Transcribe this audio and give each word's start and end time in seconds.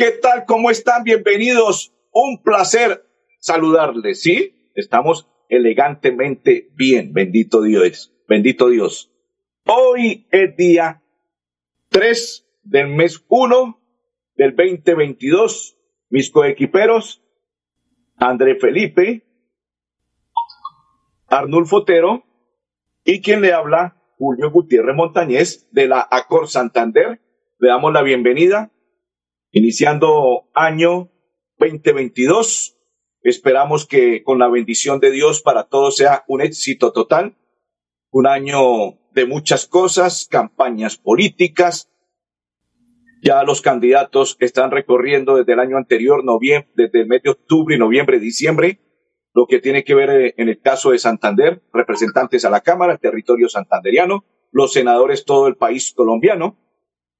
¿Qué 0.00 0.12
tal? 0.12 0.46
¿Cómo 0.46 0.70
están? 0.70 1.04
Bienvenidos. 1.04 1.92
Un 2.10 2.42
placer 2.42 3.04
saludarles, 3.38 4.22
¿sí? 4.22 4.70
Estamos 4.74 5.28
elegantemente 5.50 6.70
bien, 6.72 7.12
bendito 7.12 7.60
Dios, 7.60 8.10
bendito 8.26 8.70
Dios. 8.70 9.12
Hoy 9.66 10.26
es 10.30 10.56
día 10.56 11.02
3 11.90 12.48
del 12.62 12.88
mes 12.88 13.22
1 13.28 13.78
del 14.36 14.56
2022. 14.56 15.76
Mis 16.08 16.30
coequiperos, 16.30 17.22
André 18.16 18.56
Felipe, 18.56 19.26
Arnulfo 21.26 21.76
Otero 21.76 22.24
y 23.04 23.20
quien 23.20 23.42
le 23.42 23.52
habla, 23.52 23.98
Julio 24.16 24.50
Gutiérrez 24.50 24.96
Montañez 24.96 25.68
de 25.72 25.88
la 25.88 26.08
Acor 26.10 26.48
Santander. 26.48 27.20
Le 27.58 27.68
damos 27.68 27.92
la 27.92 28.00
bienvenida 28.00 28.70
iniciando 29.52 30.48
año 30.54 31.10
2022. 31.58 32.76
Esperamos 33.22 33.86
que 33.86 34.22
con 34.22 34.38
la 34.38 34.48
bendición 34.48 35.00
de 35.00 35.10
Dios 35.10 35.42
para 35.42 35.64
todos 35.64 35.96
sea 35.96 36.24
un 36.28 36.40
éxito 36.40 36.92
total, 36.92 37.36
un 38.10 38.26
año 38.26 38.98
de 39.12 39.26
muchas 39.26 39.66
cosas, 39.66 40.26
campañas 40.30 40.96
políticas. 40.96 41.90
Ya 43.22 43.42
los 43.42 43.60
candidatos 43.60 44.36
están 44.40 44.70
recorriendo 44.70 45.36
desde 45.36 45.52
el 45.52 45.60
año 45.60 45.76
anterior, 45.76 46.24
noviembre, 46.24 46.70
desde 46.74 47.02
el 47.02 47.06
mes 47.06 47.22
de 47.22 47.30
octubre, 47.30 47.76
noviembre, 47.76 48.18
diciembre, 48.18 48.80
lo 49.34 49.46
que 49.46 49.60
tiene 49.60 49.84
que 49.84 49.94
ver 49.94 50.10
eh, 50.10 50.34
en 50.38 50.48
el 50.48 50.60
caso 50.60 50.90
de 50.90 50.98
Santander, 50.98 51.62
representantes 51.72 52.46
a 52.46 52.50
la 52.50 52.62
Cámara, 52.62 52.94
el 52.94 52.98
territorio 52.98 53.48
santanderiano, 53.48 54.24
los 54.50 54.72
senadores, 54.72 55.26
todo 55.26 55.46
el 55.48 55.56
país 55.56 55.92
colombiano, 55.94 56.56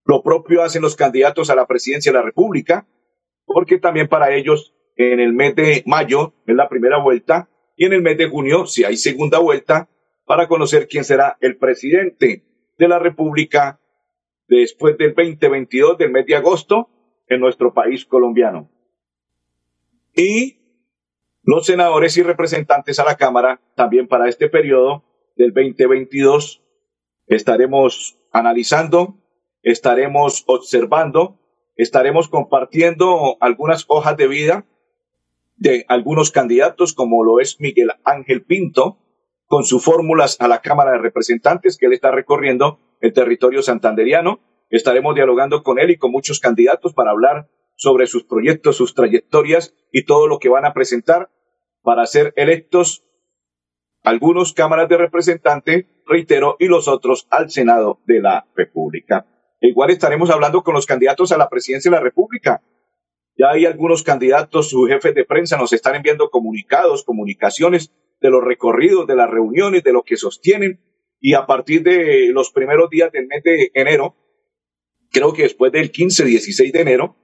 lo 0.04 0.22
propio 0.22 0.62
hacen 0.62 0.82
los 0.82 0.96
candidatos 0.96 1.50
a 1.50 1.54
la 1.54 1.66
presidencia 1.66 2.12
de 2.12 2.18
la 2.18 2.24
República, 2.24 2.86
porque 3.44 3.78
también 3.78 4.08
para 4.08 4.34
ellos 4.34 4.74
en 4.96 5.20
el 5.20 5.32
mes 5.32 5.54
de 5.56 5.82
mayo 5.86 6.34
es 6.46 6.54
la 6.54 6.68
primera 6.68 6.98
vuelta 6.98 7.48
y 7.76 7.86
en 7.86 7.92
el 7.92 8.02
mes 8.02 8.18
de 8.18 8.28
junio, 8.28 8.66
si 8.66 8.84
hay 8.84 8.96
segunda 8.96 9.38
vuelta, 9.38 9.88
para 10.24 10.46
conocer 10.48 10.86
quién 10.86 11.04
será 11.04 11.36
el 11.40 11.56
presidente 11.56 12.44
de 12.78 12.88
la 12.88 12.98
República 12.98 13.80
después 14.48 14.98
del 14.98 15.14
2022 15.14 15.96
del 15.96 16.10
mes 16.10 16.26
de 16.26 16.36
agosto 16.36 16.88
en 17.26 17.40
nuestro 17.40 17.72
país 17.72 18.04
colombiano. 18.04 18.68
Y 20.14 20.58
los 21.42 21.66
senadores 21.66 22.16
y 22.16 22.22
representantes 22.22 22.98
a 22.98 23.04
la 23.04 23.16
Cámara 23.16 23.60
también 23.74 24.06
para 24.08 24.28
este 24.28 24.48
periodo 24.48 25.04
del 25.36 25.52
2022 25.54 26.62
estaremos 27.26 28.18
analizando 28.32 29.19
estaremos 29.62 30.44
observando, 30.46 31.38
estaremos 31.76 32.28
compartiendo 32.28 33.36
algunas 33.40 33.84
hojas 33.88 34.16
de 34.16 34.28
vida 34.28 34.66
de 35.60 35.84
algunos 35.88 36.30
candidatos, 36.30 36.94
como 36.94 37.22
lo 37.22 37.38
es 37.38 37.60
Miguel 37.60 37.90
Ángel 38.04 38.42
Pinto, 38.42 38.98
con 39.46 39.64
sus 39.64 39.84
fórmulas 39.84 40.40
a 40.40 40.48
la 40.48 40.62
Cámara 40.62 40.92
de 40.92 40.98
Representantes, 40.98 41.76
que 41.76 41.86
él 41.86 41.92
está 41.92 42.10
recorriendo 42.10 42.80
el 43.00 43.12
territorio 43.12 43.62
santanderiano. 43.62 44.40
Estaremos 44.70 45.14
dialogando 45.14 45.62
con 45.62 45.78
él 45.78 45.90
y 45.90 45.98
con 45.98 46.12
muchos 46.12 46.40
candidatos 46.40 46.94
para 46.94 47.10
hablar 47.10 47.50
sobre 47.76 48.06
sus 48.06 48.24
proyectos, 48.24 48.76
sus 48.76 48.94
trayectorias 48.94 49.74
y 49.92 50.04
todo 50.04 50.28
lo 50.28 50.38
que 50.38 50.48
van 50.48 50.64
a 50.64 50.72
presentar 50.72 51.30
para 51.82 52.06
ser 52.06 52.32
electos 52.36 53.04
algunos 54.02 54.54
cámaras 54.54 54.88
de 54.88 54.96
representantes, 54.96 55.86
reitero, 56.06 56.56
y 56.58 56.66
los 56.66 56.88
otros 56.88 57.26
al 57.30 57.50
Senado 57.50 58.00
de 58.06 58.20
la 58.22 58.46
República. 58.54 59.26
Igual 59.60 59.90
estaremos 59.90 60.30
hablando 60.30 60.62
con 60.62 60.74
los 60.74 60.86
candidatos 60.86 61.32
a 61.32 61.38
la 61.38 61.48
presidencia 61.48 61.90
de 61.90 61.96
la 61.96 62.02
República. 62.02 62.62
Ya 63.36 63.50
hay 63.50 63.66
algunos 63.66 64.02
candidatos, 64.02 64.70
sus 64.70 64.88
jefes 64.88 65.14
de 65.14 65.24
prensa 65.24 65.56
nos 65.56 65.72
están 65.72 65.94
enviando 65.94 66.30
comunicados, 66.30 67.04
comunicaciones 67.04 67.92
de 68.20 68.30
los 68.30 68.42
recorridos, 68.42 69.06
de 69.06 69.16
las 69.16 69.30
reuniones, 69.30 69.82
de 69.82 69.92
lo 69.92 70.02
que 70.02 70.16
sostienen. 70.16 70.80
Y 71.20 71.34
a 71.34 71.46
partir 71.46 71.82
de 71.82 72.30
los 72.32 72.50
primeros 72.50 72.88
días 72.88 73.12
del 73.12 73.26
mes 73.26 73.42
de 73.42 73.70
enero, 73.74 74.16
creo 75.10 75.32
que 75.32 75.42
después 75.42 75.72
del 75.72 75.90
15, 75.90 76.24
16 76.24 76.72
de 76.72 76.80
enero, 76.80 77.16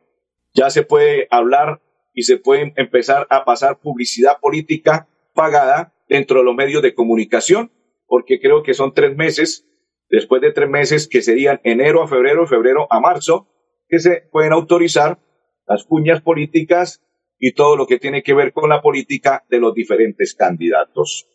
ya 0.52 0.70
se 0.70 0.82
puede 0.82 1.28
hablar 1.30 1.82
y 2.12 2.22
se 2.22 2.36
puede 2.36 2.72
empezar 2.76 3.26
a 3.30 3.44
pasar 3.44 3.80
publicidad 3.80 4.38
política 4.40 5.08
pagada 5.34 5.94
dentro 6.08 6.38
de 6.38 6.44
los 6.44 6.54
medios 6.54 6.82
de 6.82 6.94
comunicación, 6.94 7.72
porque 8.06 8.40
creo 8.40 8.62
que 8.62 8.74
son 8.74 8.94
tres 8.94 9.16
meses 9.16 9.66
después 10.08 10.42
de 10.42 10.52
tres 10.52 10.68
meses, 10.68 11.08
que 11.08 11.22
serían 11.22 11.60
enero 11.64 12.02
a 12.02 12.08
febrero, 12.08 12.46
febrero 12.46 12.86
a 12.90 13.00
marzo, 13.00 13.48
que 13.88 13.98
se 13.98 14.22
pueden 14.30 14.52
autorizar 14.52 15.18
las 15.66 15.84
cuñas 15.84 16.22
políticas 16.22 17.02
y 17.38 17.52
todo 17.52 17.76
lo 17.76 17.86
que 17.86 17.98
tiene 17.98 18.22
que 18.22 18.34
ver 18.34 18.52
con 18.52 18.68
la 18.68 18.82
política 18.82 19.44
de 19.48 19.60
los 19.60 19.74
diferentes 19.74 20.34
candidatos. 20.34 21.28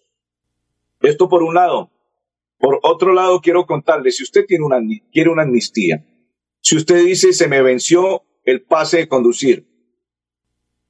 Esto 1.01 1.29
por 1.29 1.43
un 1.43 1.55
lado. 1.55 1.91
Por 2.57 2.79
otro 2.83 3.13
lado, 3.13 3.41
quiero 3.41 3.65
contarle, 3.65 4.11
si 4.11 4.23
usted 4.23 4.45
tiene 4.45 4.65
una, 4.65 4.79
quiere 5.11 5.29
una 5.29 5.43
amnistía, 5.43 6.05
si 6.59 6.77
usted 6.77 7.03
dice 7.03 7.33
se 7.33 7.47
me 7.47 7.61
venció 7.61 8.23
el 8.43 8.63
pase 8.63 8.97
de 8.97 9.07
conducir, 9.07 9.67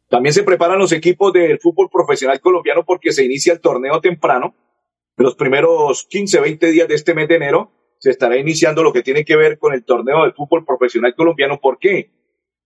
También 0.10 0.34
se 0.34 0.44
preparan 0.44 0.78
los 0.78 0.92
equipos 0.92 1.34
del 1.34 1.60
fútbol 1.60 1.90
profesional 1.92 2.40
colombiano 2.40 2.86
porque 2.86 3.12
se 3.12 3.26
inicia 3.26 3.54
el 3.54 3.62
torneo 3.62 4.00
temprano. 4.00 4.54
Los 5.18 5.34
primeros 5.34 6.06
15, 6.08 6.40
20 6.40 6.72
días 6.72 6.88
de 6.88 6.94
este 6.94 7.16
mes 7.16 7.28
de 7.28 7.38
enero 7.38 7.79
se 8.00 8.10
estará 8.10 8.38
iniciando 8.38 8.82
lo 8.82 8.94
que 8.94 9.04
tiene 9.04 9.26
que 9.26 9.36
ver 9.36 9.60
con 9.60 9.74
el 9.74 9.84
torneo 9.84 10.26
de 10.26 10.32
fútbol 10.32 10.66
profesional 10.66 11.14
colombiano. 11.16 11.60
¿Por 11.60 11.78
qué? 11.80 12.12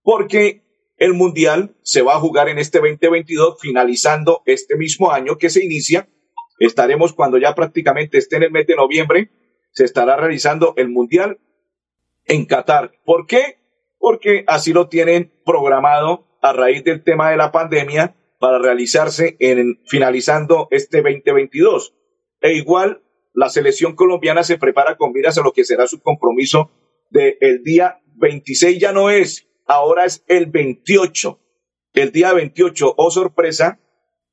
Porque 0.04 0.62
el 0.98 1.14
Mundial 1.14 1.76
se 1.82 2.04
va 2.04 2.14
a 2.14 2.20
jugar 2.20 2.50
en 2.50 2.60
este 2.60 2.78
2022, 2.80 3.58
finalizando 3.60 4.44
este 4.46 4.78
mismo 4.78 5.12
año 5.12 5.38
que 5.38 5.50
se 5.50 5.66
inicia. 5.66 6.08
Estaremos 6.60 7.14
cuando 7.14 7.38
ya 7.38 7.56
prácticamente 7.56 8.20
esté 8.20 8.38
en 8.38 8.44
el 8.44 8.52
mes 8.52 8.68
de 8.68 8.76
noviembre, 8.76 9.32
se 9.72 9.86
estará 9.86 10.16
realizando 10.16 10.76
el 10.78 10.90
Mundial 10.90 11.40
en 12.26 12.46
Qatar. 12.46 12.92
¿Por 13.04 13.26
qué? 13.26 13.58
Porque 13.98 14.44
así 14.48 14.72
lo 14.72 14.88
tienen 14.88 15.34
programado 15.46 16.28
a 16.42 16.54
raíz 16.54 16.84
del 16.84 17.04
tema 17.04 17.32
de 17.32 17.38
la 17.38 17.52
pandemia 17.52 18.16
para 18.40 18.60
realizarse 18.60 19.36
en 19.40 19.80
finalizando 19.88 20.68
este 20.70 21.02
2022. 21.02 21.96
E 22.42 22.54
igual 22.54 23.02
la 23.34 23.50
selección 23.50 23.96
colombiana 23.96 24.44
se 24.44 24.58
prepara 24.58 24.96
con 24.96 25.12
miras 25.12 25.38
a 25.38 25.42
lo 25.42 25.52
que 25.54 25.66
será 25.66 25.88
su 25.88 26.02
compromiso 26.02 26.72
del 27.10 27.64
día 27.64 28.00
26 28.16 28.80
ya 28.80 28.92
no 28.92 29.10
es, 29.10 29.48
ahora 29.66 30.06
es 30.06 30.24
el 30.28 30.48
28. 30.48 31.40
El 31.94 32.12
día 32.12 32.34
28, 32.34 32.96
oh 32.98 33.12
sorpresa, 33.12 33.80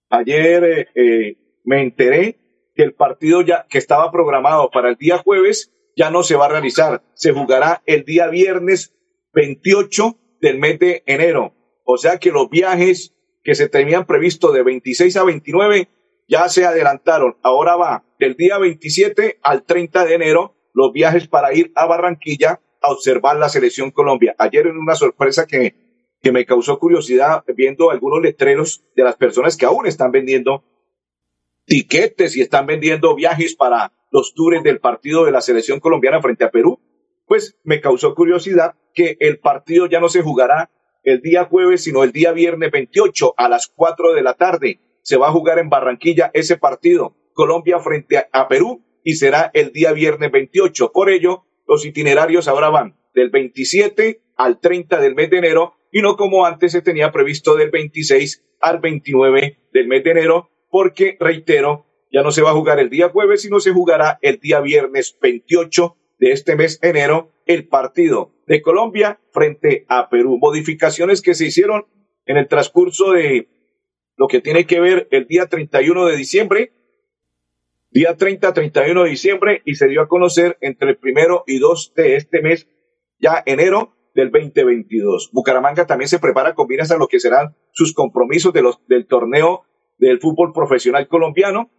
ayer 0.09 0.65
eh, 0.65 0.89
eh, 0.95 1.37
me 1.65 1.83
enteré 1.83 2.39
que 2.75 2.83
el 2.83 2.95
partido 2.95 3.43
ya 3.43 3.67
que 3.69 3.79
estaba 3.79 4.11
programado 4.11 4.71
para 4.71 4.89
el 4.89 4.97
día 4.97 5.19
jueves 5.19 5.73
ya 5.97 6.11
no 6.11 6.23
se 6.23 6.37
va 6.37 6.47
a 6.47 6.51
realizar, 6.51 7.03
se 7.15 7.33
jugará 7.33 7.83
el 7.85 8.05
día 8.05 8.29
viernes 8.29 8.95
28 9.35 10.17
del 10.41 10.59
mes 10.59 10.79
de 10.79 11.03
enero. 11.07 11.55
O 11.85 11.99
sea 11.99 12.19
que 12.19 12.31
los 12.31 12.49
viajes 12.49 13.15
que 13.43 13.55
se 13.55 13.69
tenían 13.69 14.07
previsto 14.07 14.53
de 14.53 14.63
26 14.63 15.17
a 15.17 15.25
29 15.25 15.89
ya 16.29 16.49
se 16.49 16.65
adelantaron. 16.65 17.37
Ahora 17.43 17.77
va 17.77 18.05
del 18.21 18.37
día 18.37 18.59
27 18.59 19.41
al 19.43 19.65
30 19.65 20.05
de 20.05 20.15
enero 20.15 20.55
los 20.73 20.93
viajes 20.93 21.27
para 21.27 21.53
ir 21.53 21.73
a 21.75 21.87
Barranquilla 21.87 22.61
a 22.81 22.93
observar 22.93 23.37
la 23.37 23.49
selección 23.49 23.91
Colombia. 23.91 24.37
Ayer 24.39 24.69
en 24.69 24.79
una 24.79 24.95
sorpresa 24.95 25.47
que 25.47 25.75
que 26.23 26.33
me 26.33 26.45
causó 26.45 26.79
curiosidad 26.79 27.45
viendo 27.57 27.91
algunos 27.91 28.21
letreros 28.21 28.85
de 28.95 29.05
las 29.05 29.17
personas 29.17 29.57
que 29.57 29.67
aún 29.67 29.87
están 29.87 30.13
vendiendo 30.13 30.65
tiquetes 31.65 32.37
y 32.37 32.43
están 32.43 32.67
vendiendo 32.67 33.15
viajes 33.15 33.55
para 33.55 33.93
los 34.11 34.35
tours 34.35 34.63
del 34.63 34.81
partido 34.81 35.25
de 35.25 35.33
la 35.33 35.41
selección 35.41 35.81
colombiana 35.81 36.21
frente 36.21 36.45
a 36.45 36.51
Perú, 36.51 36.81
pues 37.27 37.57
me 37.63 37.81
causó 37.81 38.15
curiosidad 38.15 38.75
que 38.93 39.17
el 39.21 39.39
partido 39.39 39.87
ya 39.87 40.01
no 40.01 40.09
se 40.09 40.23
jugará 40.23 40.71
el 41.05 41.23
día 41.23 41.45
jueves, 41.45 41.85
sino 41.85 42.03
el 42.03 42.13
día 42.13 42.33
viernes 42.33 42.71
28 42.71 43.35
a 43.37 43.49
las 43.49 43.69
4 43.69 44.13
de 44.13 44.23
la 44.23 44.35
tarde. 44.35 44.81
Se 45.03 45.17
va 45.17 45.29
a 45.29 45.33
jugar 45.33 45.59
en 45.59 45.71
Barranquilla 45.71 46.31
ese 46.35 46.59
partido, 46.59 47.17
Colombia 47.41 47.79
frente 47.79 48.19
a 48.31 48.49
Perú, 48.49 48.85
y 49.03 49.15
será 49.15 49.51
el 49.55 49.73
día 49.73 49.95
viernes 49.95 50.31
28. 50.31 50.93
Por 50.93 51.09
ello, 51.09 51.47
los 51.67 51.87
itinerarios 51.87 52.49
ahora 52.49 52.69
van 52.69 52.99
del 53.15 53.31
27 53.31 54.21
al 54.37 54.61
30 54.61 55.01
del 55.01 55.15
mes 55.15 55.31
de 55.31 55.39
enero 55.39 55.73
y 55.91 56.03
no 56.03 56.19
como 56.19 56.45
antes 56.45 56.73
se 56.73 56.83
tenía 56.83 57.13
previsto 57.13 57.57
del 57.57 57.71
26 57.71 58.45
al 58.61 58.81
29 58.81 59.57
del 59.73 59.89
mes 59.89 60.05
de 60.05 60.11
enero, 60.11 60.51
porque, 60.69 61.17
reitero, 61.19 61.87
ya 62.13 62.23
no 62.23 62.31
se 62.31 62.43
va 62.43 62.51
a 62.51 62.53
jugar 62.53 62.79
el 62.79 62.91
día 62.91 63.09
jueves, 63.09 63.41
sino 63.41 63.59
se 63.59 63.73
jugará 63.73 64.19
el 64.21 64.39
día 64.39 64.61
viernes 64.61 65.17
28 65.23 65.97
de 66.19 66.33
este 66.33 66.57
mes 66.57 66.79
de 66.79 66.91
enero 66.91 67.33
el 67.47 67.69
partido 67.69 68.35
de 68.47 68.61
Colombia 68.61 69.19
frente 69.33 69.87
a 69.89 70.11
Perú. 70.11 70.37
Modificaciones 70.39 71.23
que 71.23 71.33
se 71.33 71.47
hicieron 71.47 71.87
en 72.27 72.37
el 72.37 72.49
transcurso 72.49 73.13
de 73.13 73.49
lo 74.19 74.29
que 74.29 74.43
tiene 74.43 74.67
que 74.67 74.81
ver 74.81 75.09
el 75.11 75.27
día 75.27 75.47
31 75.47 76.05
de 76.05 76.17
diciembre, 76.19 76.73
día 77.91 78.17
30, 78.17 78.53
31 78.53 79.03
de 79.03 79.11
diciembre, 79.11 79.63
y 79.65 79.75
se 79.75 79.89
dio 79.89 80.03
a 80.03 80.09
conocer 80.09 80.57
entre 80.61 80.91
el 80.91 80.97
primero 80.97 81.45
y 81.47 81.59
dos 81.59 81.93
de 81.95 82.17
este 82.17 82.41
mes, 82.43 82.69
ya 83.19 83.43
enero 83.47 83.95
del 84.15 84.31
2022. 84.31 85.31
Bucaramanga 85.33 85.87
también 85.87 86.09
se 86.09 86.19
prepara 86.19 86.55
con 86.55 86.69
miras 86.69 86.91
a 86.91 86.99
lo 86.99 87.09
que 87.09 87.21
serán 87.21 87.57
sus 87.73 87.93
compromisos 87.95 88.53
del 88.87 89.07
torneo 89.07 89.65
del 89.99 90.21
fútbol 90.21 90.53
profesional 90.53 91.09
colombiano, 91.09 91.71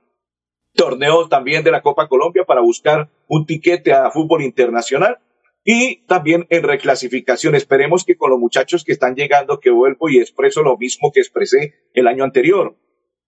torneo 0.73 1.27
también 1.27 1.63
de 1.63 1.71
la 1.71 1.81
Copa 1.81 2.07
Colombia 2.07 2.45
para 2.45 2.61
buscar 2.61 3.09
un 3.27 3.45
tiquete 3.45 3.93
a 3.93 4.11
fútbol 4.11 4.43
internacional 4.43 5.19
y 5.63 6.05
también 6.05 6.45
en 6.49 6.63
reclasificación. 6.63 7.55
Esperemos 7.55 8.05
que 8.05 8.15
con 8.15 8.31
los 8.31 8.39
muchachos 8.39 8.83
que 8.83 8.91
están 8.91 9.15
llegando, 9.15 9.59
que 9.59 9.71
vuelvo 9.71 10.09
y 10.09 10.19
expreso 10.19 10.61
lo 10.61 10.77
mismo 10.77 11.11
que 11.11 11.19
expresé 11.19 11.75
el 11.93 12.07
año 12.07 12.23
anterior. 12.23 12.77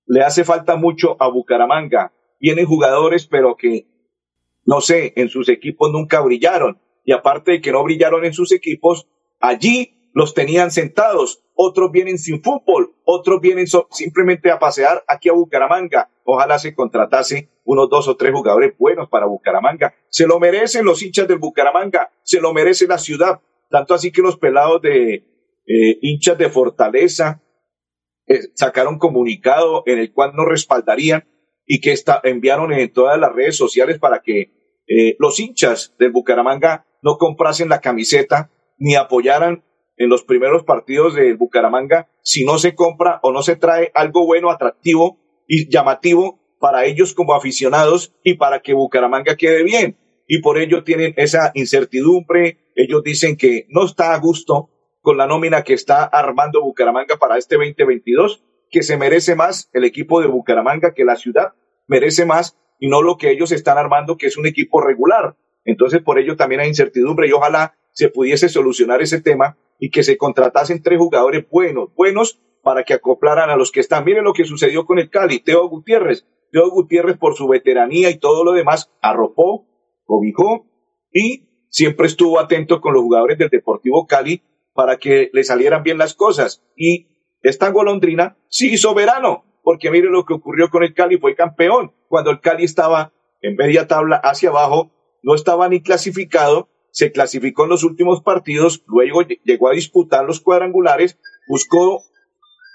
Le 0.06 0.22
hace 0.22 0.44
falta 0.44 0.76
mucho 0.76 1.16
a 1.22 1.30
Bucaramanga. 1.30 2.14
Vienen 2.44 2.66
jugadores, 2.66 3.26
pero 3.26 3.56
que, 3.56 3.88
no 4.66 4.82
sé, 4.82 5.14
en 5.16 5.30
sus 5.30 5.48
equipos 5.48 5.90
nunca 5.94 6.20
brillaron. 6.20 6.82
Y 7.06 7.14
aparte 7.14 7.52
de 7.52 7.62
que 7.62 7.72
no 7.72 7.82
brillaron 7.86 8.26
en 8.26 8.34
sus 8.34 8.52
equipos, 8.52 9.08
allí 9.40 10.12
los 10.14 10.34
tenían 10.34 10.70
sentados, 10.70 11.42
otros 11.56 11.90
vienen 11.94 12.18
sin 12.18 12.44
fútbol, 12.44 12.98
otros 13.06 13.40
vienen 13.40 13.66
simplemente 13.92 14.52
a 14.52 14.60
pasear 14.60 15.06
aquí 15.08 15.30
a 15.30 15.34
Bucaramanga. 15.34 16.10
Ojalá 16.26 16.60
se 16.60 16.76
contratase 16.76 17.48
unos 17.64 17.90
dos 17.90 18.10
o 18.10 18.18
tres 18.18 18.34
jugadores 18.34 18.74
buenos 18.78 19.08
para 19.08 19.26
Bucaramanga. 19.26 19.94
Se 20.10 20.28
lo 20.28 20.38
merecen 20.38 20.84
los 20.84 21.02
hinchas 21.02 21.30
del 21.30 21.38
Bucaramanga, 21.38 22.12
se 22.24 22.42
lo 22.42 22.54
merece 22.54 22.88
la 22.88 22.98
ciudad. 22.98 23.40
Tanto 23.70 23.94
así 23.94 24.12
que 24.12 24.22
los 24.22 24.38
pelados 24.38 24.82
de 24.82 25.14
eh, 25.66 25.98
hinchas 26.02 26.38
de 26.38 26.50
Fortaleza 26.50 27.42
eh, 28.28 28.42
sacaron 28.54 29.00
comunicado 29.00 29.84
en 29.86 30.00
el 30.00 30.12
cual 30.12 30.34
nos 30.36 30.46
respaldarían 30.46 31.24
y 31.66 31.82
que 31.82 31.96
enviaron 32.24 32.74
en 32.74 32.92
todas 32.92 33.20
las 33.20 33.34
redes 33.34 33.56
sociales 33.56 34.00
para 34.00 34.22
que 34.22 34.52
eh, 34.88 35.16
los 35.20 35.40
hinchas 35.40 35.96
del 35.98 36.12
Bucaramanga 36.12 36.86
no 37.02 37.18
comprasen 37.18 37.70
la 37.70 37.82
camiseta 37.82 38.52
ni 38.78 38.96
apoyaran 38.96 39.64
en 39.98 40.10
los 40.10 40.24
primeros 40.24 40.64
partidos 40.64 41.16
de 41.16 41.34
Bucaramanga 41.34 42.10
si 42.22 42.46
no 42.46 42.58
se 42.58 42.76
compra 42.76 43.20
o 43.24 43.32
no 43.32 43.44
se 43.44 43.56
trae 43.56 43.92
algo 43.94 44.26
bueno, 44.26 44.50
atractivo 44.50 45.20
y 45.48 45.70
llamativo 45.70 46.40
para 46.60 46.86
ellos 46.86 47.14
como 47.14 47.34
aficionados 47.34 48.14
y 48.24 48.36
para 48.36 48.62
que 48.62 48.74
Bucaramanga 48.74 49.36
quede 49.36 49.64
bien. 49.64 49.98
Y 50.28 50.40
por 50.40 50.58
ello 50.58 50.86
tienen 50.86 51.14
esa 51.18 51.52
incertidumbre. 51.54 52.58
Ellos 52.76 53.04
dicen 53.04 53.36
que 53.36 53.66
no 53.68 53.86
está 53.86 54.14
a 54.14 54.20
gusto 54.20 54.70
con 55.02 55.18
la 55.18 55.28
nómina 55.28 55.64
que 55.64 55.74
está 55.74 56.06
armando 56.06 56.62
Bucaramanga 56.62 57.18
para 57.18 57.38
este 57.38 57.56
2022, 57.56 58.46
que 58.74 58.82
se 58.82 58.98
merece 58.98 59.36
más 59.36 59.70
el 59.72 59.86
equipo 59.86 60.20
de 60.20 60.28
Bucaramanga 60.28 60.96
que 60.96 61.06
la 61.06 61.16
ciudad 61.16 61.54
merece 61.88 62.26
más 62.26 62.58
y 62.80 62.88
no 62.88 63.04
lo 63.04 63.18
que 63.18 63.30
ellos 63.30 63.52
están 63.52 63.78
armando, 63.78 64.18
que 64.18 64.26
es 64.26 64.36
un 64.36 64.48
equipo 64.48 64.82
regular. 64.82 65.38
Entonces, 65.64 66.02
por 66.02 66.18
ello 66.18 66.36
también 66.36 66.60
hay 66.60 66.70
incertidumbre 66.70 67.28
y 67.28 67.32
ojalá 67.34 67.76
se 67.92 68.10
pudiese 68.10 68.50
solucionar 68.50 69.04
ese 69.04 69.22
tema 69.22 69.58
y 69.78 69.92
que 69.92 70.02
se 70.02 70.18
contratasen 70.18 70.82
tres 70.82 70.98
jugadores 70.98 71.48
buenos, 71.50 71.94
buenos 71.96 72.42
para 72.64 72.84
que 72.84 72.96
acoplaran 72.96 73.52
a 73.52 73.56
los 73.56 73.72
que 73.72 73.80
están. 73.80 74.06
Miren 74.06 74.24
lo 74.24 74.34
que 74.34 74.44
sucedió 74.44 74.86
con 74.88 74.98
el 74.98 75.12
Cali, 75.12 75.40
Teo 75.40 75.70
Gutiérrez. 75.70 76.26
Teo 76.52 76.72
Gutiérrez 76.72 77.18
por 77.18 77.36
su 77.36 77.48
veteranía 77.48 78.10
y 78.10 78.18
todo 78.18 78.44
lo 78.44 78.54
demás 78.54 78.92
arropó, 79.02 79.68
cobijó 80.04 80.66
y 81.12 81.68
siempre 81.70 82.08
estuvo 82.08 82.40
atento 82.40 82.82
con 82.82 82.96
los 82.96 83.04
jugadores 83.04 83.38
del 83.38 83.50
Deportivo 83.50 84.08
Cali 84.08 84.42
para 84.74 84.98
que 84.98 85.30
le 85.32 85.44
salieran 85.44 85.84
bien 85.84 86.00
las 86.00 86.16
cosas. 86.16 86.64
Y 86.76 87.13
esta 87.44 87.70
golondrina 87.70 88.38
sí 88.50 88.74
hizo 88.74 88.94
verano, 88.96 89.46
porque 89.62 89.92
mire 89.92 90.10
lo 90.10 90.26
que 90.26 90.34
ocurrió 90.34 90.70
con 90.70 90.84
el 90.84 90.94
Cali, 90.94 91.18
fue 91.18 91.36
campeón. 91.36 91.94
Cuando 92.08 92.32
el 92.32 92.42
Cali 92.42 92.64
estaba 92.64 93.14
en 93.42 93.56
media 93.56 93.88
tabla 93.88 94.16
hacia 94.16 94.50
abajo, 94.50 94.92
no 95.22 95.36
estaba 95.36 95.70
ni 95.70 95.82
clasificado 95.82 96.70
se 96.94 97.12
clasificó 97.12 97.64
en 97.64 97.72
los 97.72 97.84
últimos 97.84 98.22
partidos, 98.22 98.84
luego 98.86 99.24
llegó 99.44 99.68
a 99.68 99.74
disputar 99.74 100.26
los 100.26 100.40
cuadrangulares, 100.40 101.18
buscó 101.48 102.04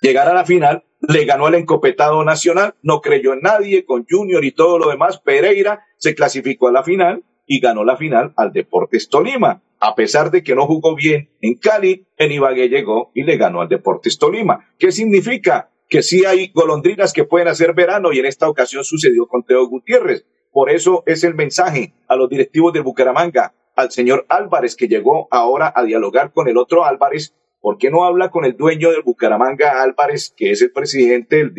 llegar 0.03 0.29
a 0.29 0.35
la 0.35 0.44
final, 0.44 0.85
le 1.00 1.25
ganó 1.25 1.47
al 1.47 1.55
encopetado 1.55 2.25
nacional, 2.25 2.75
no 2.82 3.00
creyó 3.00 3.32
en 3.32 3.43
nadie, 3.43 3.85
con 3.85 4.05
Junior 4.11 4.44
y 4.44 4.50
todo 4.50 4.76
lo 4.81 4.91
demás, 4.91 5.21
Pereira 5.21 5.85
se 5.99 6.17
clasificó 6.17 6.67
a 6.67 6.73
la 6.73 6.82
final 6.82 7.23
y 7.47 7.61
ganó 7.61 7.85
la 7.85 7.97
final 7.97 8.32
al 8.37 8.53
Deportes 8.53 9.09
Tolima. 9.09 9.62
A 9.81 9.95
pesar 9.95 10.31
de 10.31 10.43
que 10.43 10.55
no 10.55 10.67
jugó 10.67 10.97
bien 10.97 11.31
en 11.41 11.55
Cali, 11.55 12.07
en 12.17 12.33
Ibagué 12.33 12.69
llegó 12.69 13.11
y 13.15 13.23
le 13.23 13.37
ganó 13.37 13.61
al 13.61 13.69
Deportes 13.69 14.19
Tolima. 14.19 14.67
¿Qué 14.79 14.91
significa? 14.91 15.71
Que 15.89 16.03
sí 16.03 16.25
hay 16.25 16.51
golondrinas 16.53 17.13
que 17.13 17.25
pueden 17.25 17.49
hacer 17.49 17.75
verano 17.75 18.13
y 18.13 18.19
en 18.19 18.27
esta 18.27 18.49
ocasión 18.49 18.85
sucedió 18.85 19.27
con 19.27 19.45
Teo 19.45 19.67
Gutiérrez. 19.67 20.27
Por 20.53 20.71
eso 20.71 21.05
es 21.07 21.25
el 21.25 21.35
mensaje 21.35 21.95
a 22.09 22.17
los 22.17 22.29
directivos 22.29 22.73
del 22.73 22.83
Bucaramanga 22.83 23.55
al 23.77 23.93
señor 23.93 24.27
Álvarez, 24.29 24.75
que 24.75 24.89
llegó 24.89 25.29
ahora 25.31 25.73
a 25.75 25.85
dialogar 25.85 26.33
con 26.33 26.49
el 26.49 26.57
otro 26.57 26.85
Álvarez. 26.85 27.35
¿Por 27.61 27.79
qué 27.79 27.91
no 27.91 28.05
habla 28.05 28.31
con 28.31 28.45
el 28.45 28.57
dueño 28.57 28.91
del 28.91 29.03
Bucaramanga 29.03 29.83
Álvarez, 29.83 30.35
que 30.37 30.51
es 30.51 30.63
el 30.63 30.73
presidente, 30.73 31.41
el, 31.41 31.55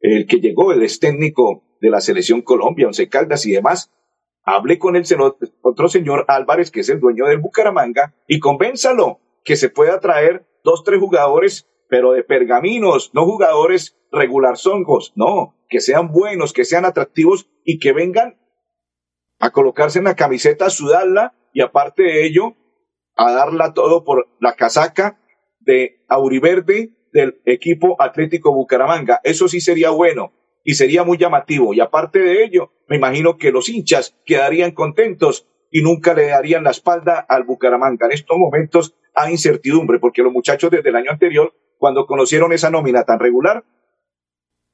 el 0.00 0.26
que 0.26 0.40
llegó, 0.40 0.72
el 0.72 0.82
ex 0.82 1.00
técnico 1.00 1.64
de 1.80 1.88
la 1.88 2.02
selección 2.02 2.42
Colombia, 2.42 2.86
Once 2.86 3.08
Caldas 3.08 3.46
y 3.46 3.52
demás? 3.52 3.90
Hable 4.44 4.78
con 4.78 4.96
el 4.96 5.04
otro 5.62 5.88
señor 5.88 6.24
Álvarez, 6.28 6.70
que 6.70 6.80
es 6.80 6.88
el 6.90 7.00
dueño 7.00 7.26
del 7.26 7.38
Bucaramanga, 7.38 8.14
y 8.26 8.40
convénzalo 8.40 9.20
que 9.42 9.56
se 9.56 9.70
pueda 9.70 10.00
traer 10.00 10.46
dos, 10.62 10.84
tres 10.84 11.00
jugadores, 11.00 11.68
pero 11.88 12.12
de 12.12 12.24
pergaminos, 12.24 13.10
no 13.14 13.24
jugadores 13.24 13.96
regular 14.12 14.56
songos, 14.56 15.12
no, 15.16 15.56
que 15.68 15.80
sean 15.80 16.12
buenos, 16.12 16.52
que 16.52 16.64
sean 16.64 16.84
atractivos 16.84 17.48
y 17.64 17.78
que 17.78 17.92
vengan 17.92 18.38
a 19.38 19.50
colocarse 19.50 19.98
en 19.98 20.04
la 20.04 20.16
camiseta, 20.16 20.66
a 20.66 20.70
sudarla 20.70 21.34
y 21.52 21.60
aparte 21.60 22.02
de 22.02 22.26
ello, 22.26 22.54
a 23.16 23.32
darla 23.32 23.74
todo 23.74 24.04
por 24.04 24.28
la 24.40 24.54
casaca 24.54 25.18
de 25.60 26.04
Auriverde 26.08 26.94
del 27.12 27.40
equipo 27.44 28.00
Atlético 28.00 28.52
Bucaramanga. 28.52 29.20
Eso 29.22 29.48
sí 29.48 29.60
sería 29.60 29.90
bueno 29.90 30.32
y 30.64 30.74
sería 30.74 31.04
muy 31.04 31.18
llamativo. 31.18 31.74
Y 31.74 31.80
aparte 31.80 32.18
de 32.18 32.42
ello, 32.42 32.72
me 32.88 32.96
imagino 32.96 33.36
que 33.36 33.52
los 33.52 33.68
hinchas 33.68 34.16
quedarían 34.24 34.72
contentos 34.72 35.46
y 35.70 35.82
nunca 35.82 36.14
le 36.14 36.28
darían 36.28 36.64
la 36.64 36.70
espalda 36.70 37.24
al 37.28 37.44
Bucaramanga. 37.44 38.06
En 38.06 38.12
estos 38.12 38.38
momentos 38.38 38.94
hay 39.14 39.32
incertidumbre 39.32 39.98
porque 39.98 40.22
los 40.22 40.32
muchachos 40.32 40.70
desde 40.70 40.88
el 40.88 40.96
año 40.96 41.10
anterior, 41.10 41.52
cuando 41.78 42.06
conocieron 42.06 42.52
esa 42.52 42.70
nómina 42.70 43.04
tan 43.04 43.20
regular, 43.20 43.64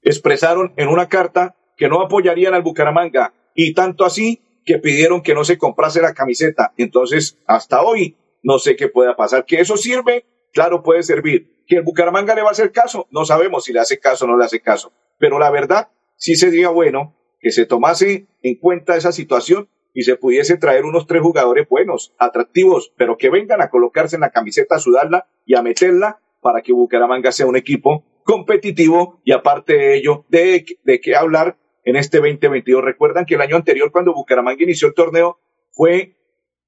expresaron 0.02 0.72
en 0.76 0.88
una 0.88 1.08
carta 1.08 1.56
que 1.76 1.88
no 1.88 2.00
apoyarían 2.00 2.54
al 2.54 2.62
Bucaramanga 2.62 3.34
y 3.54 3.74
tanto 3.74 4.04
así 4.04 4.42
que 4.64 4.78
pidieron 4.78 5.22
que 5.22 5.34
no 5.34 5.44
se 5.44 5.58
comprase 5.58 6.00
la 6.00 6.14
camiseta. 6.14 6.72
Entonces, 6.76 7.38
hasta 7.46 7.82
hoy, 7.82 8.16
no 8.42 8.58
sé 8.58 8.76
qué 8.76 8.88
pueda 8.88 9.16
pasar. 9.16 9.44
Que 9.44 9.60
eso 9.60 9.76
sirve, 9.76 10.24
claro, 10.52 10.82
puede 10.82 11.02
servir. 11.02 11.64
Que 11.66 11.76
el 11.76 11.82
Bucaramanga 11.82 12.34
le 12.34 12.42
va 12.42 12.48
a 12.48 12.52
hacer 12.52 12.72
caso, 12.72 13.08
no 13.10 13.24
sabemos 13.24 13.64
si 13.64 13.72
le 13.72 13.80
hace 13.80 13.98
caso 13.98 14.24
o 14.24 14.28
no 14.28 14.36
le 14.36 14.44
hace 14.44 14.60
caso. 14.60 14.92
Pero 15.20 15.38
la 15.38 15.50
verdad, 15.50 15.90
sí 16.16 16.34
sería 16.34 16.70
bueno 16.70 17.14
que 17.40 17.52
se 17.52 17.66
tomase 17.66 18.26
en 18.42 18.56
cuenta 18.56 18.96
esa 18.96 19.12
situación 19.12 19.68
y 19.92 20.02
se 20.02 20.16
pudiese 20.16 20.56
traer 20.56 20.84
unos 20.84 21.06
tres 21.06 21.20
jugadores 21.20 21.68
buenos, 21.68 22.14
atractivos, 22.18 22.92
pero 22.96 23.18
que 23.18 23.28
vengan 23.28 23.60
a 23.60 23.68
colocarse 23.68 24.16
en 24.16 24.22
la 24.22 24.30
camiseta, 24.30 24.76
a 24.76 24.78
sudarla 24.78 25.28
y 25.44 25.56
a 25.56 25.62
meterla 25.62 26.20
para 26.40 26.62
que 26.62 26.72
Bucaramanga 26.72 27.32
sea 27.32 27.46
un 27.46 27.56
equipo 27.56 28.04
competitivo 28.24 29.20
y 29.22 29.32
aparte 29.32 29.74
de 29.74 29.96
ello, 29.96 30.24
de, 30.28 30.64
de 30.84 31.00
qué 31.00 31.14
hablar 31.14 31.58
en 31.84 31.96
este 31.96 32.18
2022. 32.18 32.82
Recuerdan 32.82 33.26
que 33.26 33.34
el 33.34 33.42
año 33.42 33.56
anterior, 33.56 33.92
cuando 33.92 34.14
Bucaramanga 34.14 34.62
inició 34.62 34.88
el 34.88 34.94
torneo, 34.94 35.38
fue 35.70 36.16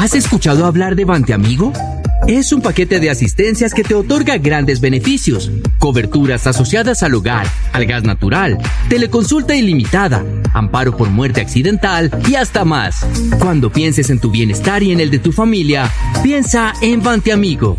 ¿Has 0.00 0.14
escuchado 0.14 0.66
hablar 0.66 0.94
de 0.94 1.06
Bante 1.06 1.32
Amigo? 1.32 1.72
Es 2.26 2.52
un 2.52 2.60
paquete 2.60 3.00
de 3.00 3.08
asistencias 3.08 3.72
que 3.72 3.82
te 3.82 3.94
otorga 3.94 4.36
grandes 4.36 4.80
beneficios, 4.80 5.50
coberturas 5.78 6.46
asociadas 6.46 7.02
al 7.02 7.14
hogar, 7.14 7.46
al 7.72 7.86
gas 7.86 8.04
natural, 8.04 8.58
teleconsulta 8.90 9.54
ilimitada, 9.54 10.22
amparo 10.52 10.94
por 10.94 11.08
muerte 11.08 11.40
accidental 11.40 12.10
y 12.28 12.34
hasta 12.34 12.66
más. 12.66 13.06
Cuando 13.38 13.72
pienses 13.72 14.10
en 14.10 14.20
tu 14.20 14.30
bienestar 14.30 14.82
y 14.82 14.92
en 14.92 15.00
el 15.00 15.10
de 15.10 15.18
tu 15.18 15.32
familia, 15.32 15.90
piensa 16.22 16.74
en 16.82 17.02
Bante 17.02 17.32
Amigo. 17.32 17.78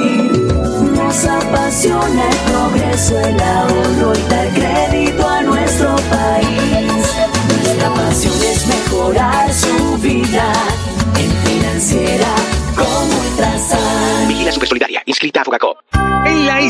nos 1.11 1.25
apasiona 1.25 2.23
el 2.29 2.37
progreso, 2.51 3.19
el 3.19 3.41
ahorro 3.41 4.13
y 4.17 4.29
dar 4.29 4.47
crédito 4.53 5.27
a 5.27 5.41
nuestro 5.41 5.93
país. 6.09 7.03
Nuestra 7.49 7.93
pasión 7.93 8.33
es 8.41 8.65
mejorar 8.65 9.53
su 9.53 9.97
vida 9.97 10.53
en 11.19 11.31
financiera 11.45 12.33
como 12.77 13.19
Ultrasan. 13.27 14.27
Vigila 14.29 14.53
Supersolidaria, 14.53 15.03
inscrita 15.05 15.41
a 15.41 15.43
Fogacop. 15.43 15.90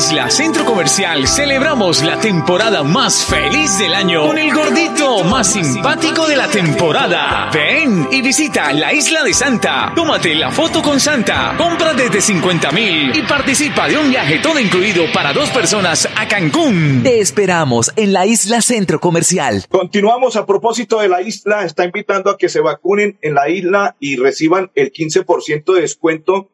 Isla 0.01 0.31
Centro 0.31 0.65
Comercial 0.65 1.27
celebramos 1.27 2.01
la 2.01 2.19
temporada 2.19 2.81
más 2.81 3.23
feliz 3.23 3.77
del 3.77 3.93
año 3.93 4.25
con 4.25 4.39
el 4.39 4.51
gordito 4.51 5.23
más 5.23 5.53
simpático 5.53 6.27
de 6.27 6.35
la 6.35 6.47
temporada. 6.47 7.51
Ven 7.53 8.07
y 8.11 8.23
visita 8.23 8.73
la 8.73 8.91
isla 8.93 9.23
de 9.23 9.31
Santa. 9.31 9.93
Tómate 9.95 10.33
la 10.33 10.49
foto 10.49 10.81
con 10.81 10.99
Santa. 10.99 11.53
Compra 11.55 11.93
desde 11.93 12.19
50 12.19 12.71
mil 12.71 13.15
y 13.15 13.21
participa 13.21 13.87
de 13.87 13.99
un 13.99 14.09
viaje 14.09 14.39
todo 14.39 14.59
incluido 14.59 15.03
para 15.13 15.33
dos 15.33 15.51
personas 15.51 16.09
a 16.17 16.27
Cancún. 16.27 17.01
Te 17.03 17.19
esperamos 17.19 17.91
en 17.95 18.11
la 18.11 18.25
isla 18.25 18.63
Centro 18.63 18.99
Comercial. 18.99 19.65
Continuamos 19.69 20.35
a 20.35 20.47
propósito 20.47 20.99
de 20.99 21.09
la 21.09 21.21
isla. 21.21 21.63
Está 21.63 21.85
invitando 21.85 22.31
a 22.31 22.39
que 22.39 22.49
se 22.49 22.59
vacunen 22.59 23.19
en 23.21 23.35
la 23.35 23.49
isla 23.49 23.95
y 23.99 24.15
reciban 24.15 24.71
el 24.73 24.91
15% 24.91 25.75
de 25.75 25.81
descuento 25.81 26.49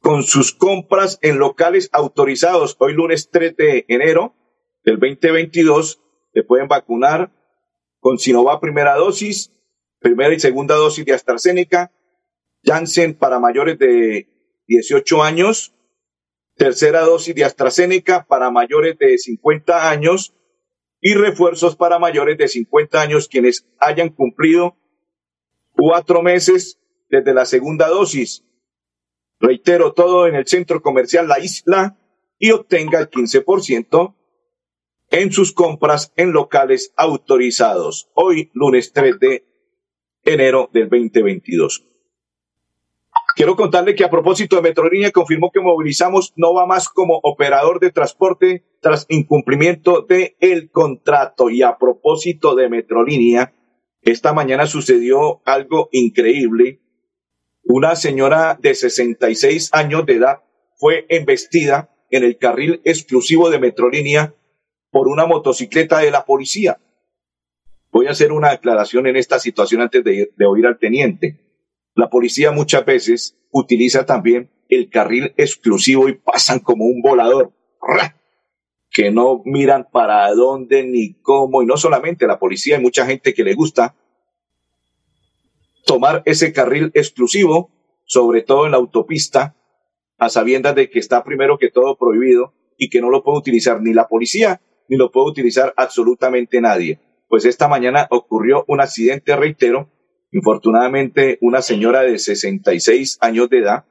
con 0.00 0.22
sus 0.22 0.52
compras 0.52 1.18
en 1.22 1.38
locales 1.38 1.88
autorizados. 1.92 2.76
Hoy 2.78 2.92
lunes 2.92 3.30
3 3.30 3.56
de 3.56 3.84
enero 3.88 4.34
del 4.84 4.98
2022 4.98 6.00
se 6.32 6.42
pueden 6.42 6.68
vacunar 6.68 7.32
con 8.00 8.18
Sinovac 8.18 8.60
primera 8.60 8.94
dosis, 8.94 9.52
primera 10.00 10.34
y 10.34 10.40
segunda 10.40 10.76
dosis 10.76 11.04
de 11.04 11.14
AstraZeneca, 11.14 11.92
Janssen 12.64 13.14
para 13.14 13.38
mayores 13.38 13.78
de 13.78 14.28
18 14.66 15.22
años, 15.22 15.74
tercera 16.54 17.00
dosis 17.00 17.34
de 17.34 17.44
AstraZeneca 17.44 18.26
para 18.26 18.50
mayores 18.50 18.98
de 18.98 19.18
50 19.18 19.90
años 19.90 20.34
y 21.00 21.14
refuerzos 21.14 21.76
para 21.76 21.98
mayores 21.98 22.38
de 22.38 22.48
50 22.48 23.00
años 23.00 23.28
quienes 23.28 23.66
hayan 23.78 24.10
cumplido 24.10 24.76
cuatro 25.72 26.22
meses 26.22 26.80
desde 27.08 27.32
la 27.32 27.46
segunda 27.46 27.88
dosis 27.88 28.47
Reitero, 29.40 29.92
todo 29.92 30.26
en 30.26 30.34
el 30.34 30.46
centro 30.46 30.82
comercial 30.82 31.28
La 31.28 31.38
Isla 31.38 31.96
y 32.38 32.50
obtenga 32.50 32.98
el 32.98 33.10
15% 33.10 34.14
en 35.10 35.32
sus 35.32 35.52
compras 35.52 36.12
en 36.16 36.32
locales 36.32 36.92
autorizados. 36.96 38.10
Hoy, 38.14 38.50
lunes 38.52 38.92
3 38.92 39.18
de 39.20 39.44
enero 40.24 40.68
del 40.72 40.88
2022. 40.88 41.84
Quiero 43.36 43.54
contarle 43.54 43.94
que 43.94 44.02
a 44.02 44.10
propósito 44.10 44.56
de 44.56 44.62
Metrolínea 44.62 45.12
confirmó 45.12 45.52
que 45.52 45.60
Movilizamos 45.60 46.32
no 46.34 46.54
va 46.54 46.66
más 46.66 46.88
como 46.88 47.20
operador 47.22 47.78
de 47.78 47.92
transporte 47.92 48.64
tras 48.80 49.06
incumplimiento 49.08 50.02
de 50.02 50.36
el 50.40 50.72
contrato. 50.72 51.48
Y 51.48 51.62
a 51.62 51.78
propósito 51.78 52.56
de 52.56 52.68
Metrolínea, 52.68 53.54
esta 54.02 54.32
mañana 54.32 54.66
sucedió 54.66 55.40
algo 55.44 55.88
increíble 55.92 56.80
una 57.68 57.96
señora 57.96 58.58
de 58.58 58.74
66 58.74 59.68
años 59.72 60.06
de 60.06 60.14
edad 60.14 60.42
fue 60.76 61.04
embestida 61.10 61.90
en 62.10 62.24
el 62.24 62.38
carril 62.38 62.80
exclusivo 62.84 63.50
de 63.50 63.58
Metrolínea 63.58 64.34
por 64.90 65.06
una 65.06 65.26
motocicleta 65.26 65.98
de 65.98 66.10
la 66.10 66.24
policía. 66.24 66.78
Voy 67.92 68.06
a 68.06 68.12
hacer 68.12 68.32
una 68.32 68.52
aclaración 68.52 69.06
en 69.06 69.16
esta 69.16 69.38
situación 69.38 69.82
antes 69.82 70.02
de, 70.02 70.30
oír 70.46 70.66
al 70.66 70.78
teniente. 70.78 71.40
La 71.94 72.08
policía 72.08 72.52
muchas 72.52 72.86
veces 72.86 73.36
utiliza 73.50 74.06
también 74.06 74.50
el 74.70 74.88
carril 74.88 75.34
exclusivo 75.36 76.08
y 76.08 76.14
pasan 76.14 76.60
como 76.60 76.86
un 76.86 77.02
volador, 77.02 77.52
que 78.90 79.10
no 79.10 79.42
miran 79.44 79.86
para 79.92 80.32
dónde 80.32 80.84
ni 80.84 81.20
cómo, 81.20 81.62
y 81.62 81.66
no 81.66 81.76
solamente 81.76 82.26
la 82.26 82.38
policía, 82.38 82.76
hay 82.76 82.82
mucha 82.82 83.04
gente 83.04 83.34
que 83.34 83.44
le 83.44 83.54
gusta 83.54 83.94
tomar 85.88 86.22
ese 86.26 86.52
carril 86.52 86.90
exclusivo, 86.92 87.72
sobre 88.04 88.42
todo 88.42 88.66
en 88.66 88.72
la 88.72 88.76
autopista, 88.76 89.56
a 90.18 90.28
sabiendas 90.28 90.74
de 90.74 90.90
que 90.90 90.98
está 90.98 91.24
primero 91.24 91.56
que 91.56 91.70
todo 91.70 91.96
prohibido 91.96 92.52
y 92.76 92.90
que 92.90 93.00
no 93.00 93.08
lo 93.08 93.24
puede 93.24 93.38
utilizar 93.38 93.80
ni 93.80 93.94
la 93.94 94.06
policía 94.06 94.60
ni 94.88 94.96
lo 94.96 95.10
puede 95.10 95.30
utilizar 95.30 95.72
absolutamente 95.76 96.60
nadie. 96.60 97.00
Pues 97.28 97.44
esta 97.44 97.68
mañana 97.68 98.06
ocurrió 98.10 98.64
un 98.68 98.80
accidente, 98.80 99.34
reitero, 99.34 99.90
infortunadamente 100.30 101.38
una 101.40 101.62
señora 101.62 102.02
de 102.02 102.18
66 102.18 103.18
años 103.20 103.48
de 103.48 103.58
edad 103.58 103.84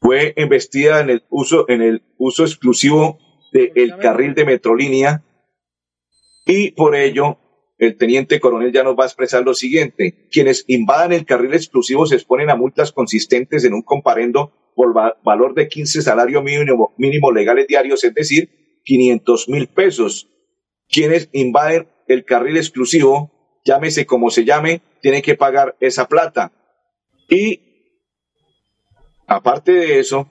fue 0.00 0.32
embestida 0.36 1.00
en 1.00 1.10
el 1.10 1.24
uso, 1.28 1.66
en 1.68 1.82
el 1.82 2.02
uso 2.16 2.44
exclusivo 2.44 3.18
del 3.52 3.98
carril 3.98 4.34
de 4.34 4.46
Metrolínea 4.46 5.22
y 6.46 6.70
por 6.70 6.96
ello 6.96 7.39
el 7.80 7.96
teniente 7.96 8.40
coronel 8.40 8.72
ya 8.72 8.84
nos 8.84 8.94
va 8.94 9.04
a 9.04 9.06
expresar 9.06 9.42
lo 9.42 9.54
siguiente. 9.54 10.28
Quienes 10.30 10.64
invadan 10.68 11.14
el 11.14 11.24
carril 11.24 11.54
exclusivo 11.54 12.04
se 12.04 12.14
exponen 12.14 12.50
a 12.50 12.54
multas 12.54 12.92
consistentes 12.92 13.64
en 13.64 13.72
un 13.72 13.80
comparendo 13.80 14.52
por 14.76 14.92
valor 15.24 15.54
de 15.54 15.66
15 15.66 16.02
salarios 16.02 16.44
mínimo, 16.44 16.94
mínimo 16.98 17.32
legales 17.32 17.66
diarios, 17.66 18.04
es 18.04 18.12
decir, 18.12 18.82
500 18.84 19.48
mil 19.48 19.66
pesos. 19.68 20.28
Quienes 20.90 21.30
invaden 21.32 21.88
el 22.06 22.26
carril 22.26 22.58
exclusivo, 22.58 23.30
llámese 23.64 24.04
como 24.04 24.28
se 24.28 24.44
llame, 24.44 24.82
tienen 25.00 25.22
que 25.22 25.34
pagar 25.34 25.74
esa 25.80 26.06
plata. 26.06 26.52
Y 27.30 27.62
aparte 29.26 29.72
de 29.72 30.00
eso, 30.00 30.30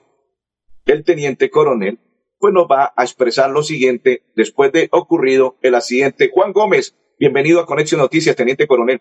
el 0.86 1.02
teniente 1.02 1.50
coronel 1.50 1.98
pues 2.38 2.54
nos 2.54 2.66
va 2.66 2.94
a 2.96 3.02
expresar 3.02 3.50
lo 3.50 3.64
siguiente 3.64 4.22
después 4.36 4.70
de 4.70 4.88
ocurrido 4.92 5.58
el 5.62 5.74
accidente. 5.74 6.30
Juan 6.32 6.52
Gómez, 6.52 6.96
Bienvenido 7.20 7.60
a 7.60 7.66
Conexión 7.66 8.00
Noticias, 8.00 8.34
Teniente 8.34 8.66
Coronel. 8.66 8.98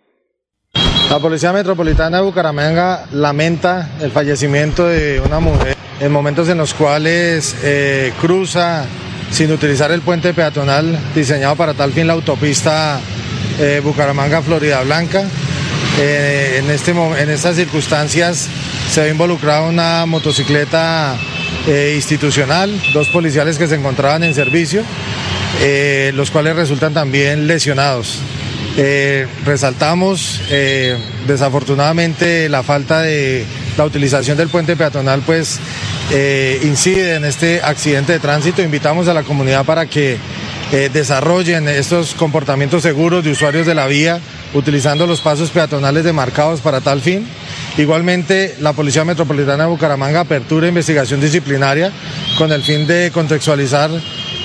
La 1.09 1.19
Policía 1.19 1.53
Metropolitana 1.53 2.17
de 2.17 2.23
Bucaramanga 2.23 3.07
lamenta 3.13 3.91
el 4.01 4.11
fallecimiento 4.11 4.85
de 4.89 5.21
una 5.21 5.39
mujer 5.39 5.77
en 6.01 6.11
momentos 6.11 6.49
en 6.49 6.57
los 6.57 6.73
cuales 6.73 7.55
eh, 7.63 8.11
cruza 8.19 8.85
sin 9.31 9.53
utilizar 9.53 9.89
el 9.91 10.01
puente 10.01 10.33
peatonal 10.33 10.99
diseñado 11.15 11.55
para 11.55 11.73
tal 11.73 11.93
fin 11.93 12.07
la 12.07 12.13
autopista 12.13 12.99
eh, 13.57 13.79
Bucaramanga-Florida 13.81 14.83
Blanca. 14.83 15.23
Eh, 15.97 16.59
en, 16.61 16.69
este, 16.71 16.91
en 16.91 17.29
estas 17.29 17.55
circunstancias 17.55 18.49
se 18.91 19.01
ve 19.01 19.11
involucrada 19.11 19.61
una 19.61 20.05
motocicleta 20.05 21.15
institucional, 21.95 22.81
dos 22.93 23.09
policiales 23.09 23.57
que 23.57 23.67
se 23.67 23.75
encontraban 23.75 24.23
en 24.23 24.33
servicio, 24.33 24.83
los 26.13 26.31
cuales 26.31 26.55
resultan 26.55 26.93
también 26.93 27.47
lesionados. 27.47 28.19
resaltamos 29.45 30.41
desafortunadamente 31.27 32.49
la 32.49 32.63
falta 32.63 33.01
de 33.01 33.45
la 33.79 33.85
utilización 33.85 34.37
del 34.37 34.49
puente 34.49 34.75
peatonal 34.75 35.21
pues 35.25 35.59
eh, 36.11 36.59
incide 36.63 37.15
en 37.15 37.23
este 37.23 37.61
accidente 37.61 38.13
de 38.13 38.19
tránsito. 38.19 38.61
Invitamos 38.61 39.07
a 39.07 39.13
la 39.13 39.23
comunidad 39.23 39.63
para 39.63 39.85
que 39.85 40.17
eh, 40.71 40.89
desarrollen 40.91 41.67
estos 41.67 42.13
comportamientos 42.13 42.83
seguros 42.83 43.23
de 43.23 43.31
usuarios 43.31 43.65
de 43.65 43.75
la 43.75 43.87
vía, 43.87 44.19
utilizando 44.53 45.07
los 45.07 45.21
pasos 45.21 45.49
peatonales 45.51 46.03
demarcados 46.03 46.61
para 46.61 46.81
tal 46.81 47.01
fin. 47.01 47.25
Igualmente, 47.77 48.55
la 48.59 48.73
Policía 48.73 49.05
Metropolitana 49.05 49.63
de 49.63 49.69
Bucaramanga 49.69 50.21
apertura 50.21 50.67
investigación 50.67 51.21
disciplinaria 51.21 51.91
con 52.37 52.51
el 52.51 52.63
fin 52.63 52.85
de 52.85 53.11
contextualizar 53.13 53.91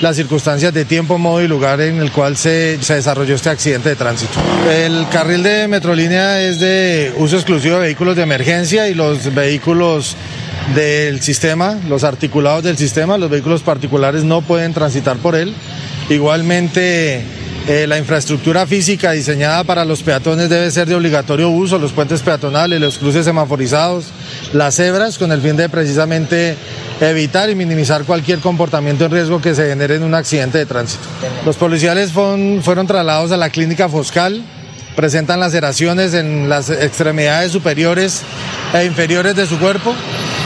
las 0.01 0.15
circunstancias 0.15 0.73
de 0.73 0.85
tiempo, 0.85 1.17
modo 1.17 1.41
y 1.41 1.47
lugar 1.47 1.81
en 1.81 1.99
el 2.01 2.11
cual 2.11 2.37
se, 2.37 2.77
se, 2.81 2.95
desarrolló 2.95 3.35
este 3.35 3.49
accidente 3.49 3.89
de 3.89 3.95
tránsito. 3.95 4.39
El 4.69 5.07
carril 5.09 5.43
de 5.43 5.67
Metrolínea 5.67 6.41
es 6.41 6.59
de 6.59 7.13
uso 7.17 7.35
exclusivo 7.35 7.75
de 7.75 7.81
vehículos 7.81 8.15
de 8.15 8.23
emergencia 8.23 8.87
y 8.89 8.93
los 8.93 9.33
vehículos 9.33 10.15
del 10.73 11.21
sistema, 11.21 11.77
los 11.87 12.03
articulados 12.03 12.63
del 12.63 12.77
sistema, 12.77 13.17
los 13.17 13.29
vehículos 13.29 13.61
particulares 13.61 14.23
no 14.23 14.41
pueden 14.41 14.73
transitar 14.73 15.17
por 15.17 15.35
él. 15.35 15.53
Igualmente, 16.09 17.23
eh, 17.67 17.87
la 17.87 17.97
infraestructura 17.97 18.67
física 18.67 19.11
diseñada 19.11 19.63
para 19.63 19.85
los 19.85 20.03
peatones 20.03 20.49
debe 20.49 20.69
ser 20.71 20.87
de 20.87 20.95
obligatorio 20.95 21.49
uso, 21.49 21.79
los 21.79 21.93
puentes 21.93 22.21
peatonales, 22.21 22.79
los 22.79 22.97
cruces 22.97 23.25
semaforizados, 23.25 24.05
las 24.53 24.75
cebras, 24.75 25.17
con 25.17 25.31
el 25.31 25.41
fin 25.41 25.57
de 25.57 25.69
precisamente 25.69 26.55
evitar 27.01 27.49
y 27.49 27.55
minimizar 27.55 28.05
cualquier 28.05 28.39
comportamiento 28.39 29.05
en 29.05 29.11
riesgo 29.11 29.41
que 29.41 29.55
se 29.55 29.67
genere 29.67 29.95
en 29.95 30.03
un 30.03 30.13
accidente 30.13 30.57
de 30.57 30.65
tránsito. 30.65 31.03
Los 31.45 31.57
policiales 31.57 32.11
fueron 32.11 32.87
trasladados 32.87 33.31
a 33.31 33.37
la 33.37 33.49
clínica 33.49 33.89
Foscal, 33.89 34.43
presentan 34.95 35.39
laceraciones 35.39 36.13
en 36.13 36.47
las 36.47 36.69
extremidades 36.69 37.51
superiores 37.51 38.23
e 38.73 38.85
inferiores 38.85 39.35
de 39.35 39.45
su 39.45 39.59
cuerpo 39.59 39.93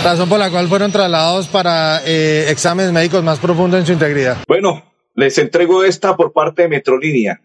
razón 0.04 0.30
por 0.30 0.40
la 0.40 0.50
cual 0.50 0.68
fueron 0.68 0.92
trasladados 0.92 1.48
para 1.48 2.02
eh, 2.06 2.50
exámenes 2.50 2.92
médicos 2.92 3.24
más 3.24 3.40
profundos 3.40 3.80
en 3.80 3.86
su 3.86 3.94
integridad. 3.94 4.38
Bueno, 4.48 4.84
les 5.16 5.38
entrego 5.38 5.84
esta 5.84 6.16
por 6.16 6.32
parte 6.32 6.64
de 6.64 6.70
Metrolínea. 6.70 7.42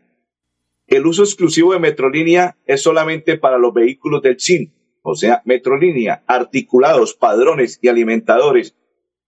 El 0.87 1.06
uso 1.06 1.25
exclusivo 1.25 1.73
de 1.73 1.80
Metrolínea 1.80 2.56
es 2.66 2.82
solamente 2.82 3.38
para 3.38 3.58
los 3.58 3.73
vehículos 3.73 4.23
del 4.23 4.38
SIN, 4.38 4.73
o 5.06 5.14
sea, 5.14 5.42
Metrolínea, 5.44 6.25
articulados, 6.26 7.12
padrones 7.12 7.78
y 7.82 7.88
alimentadores, 7.88 8.75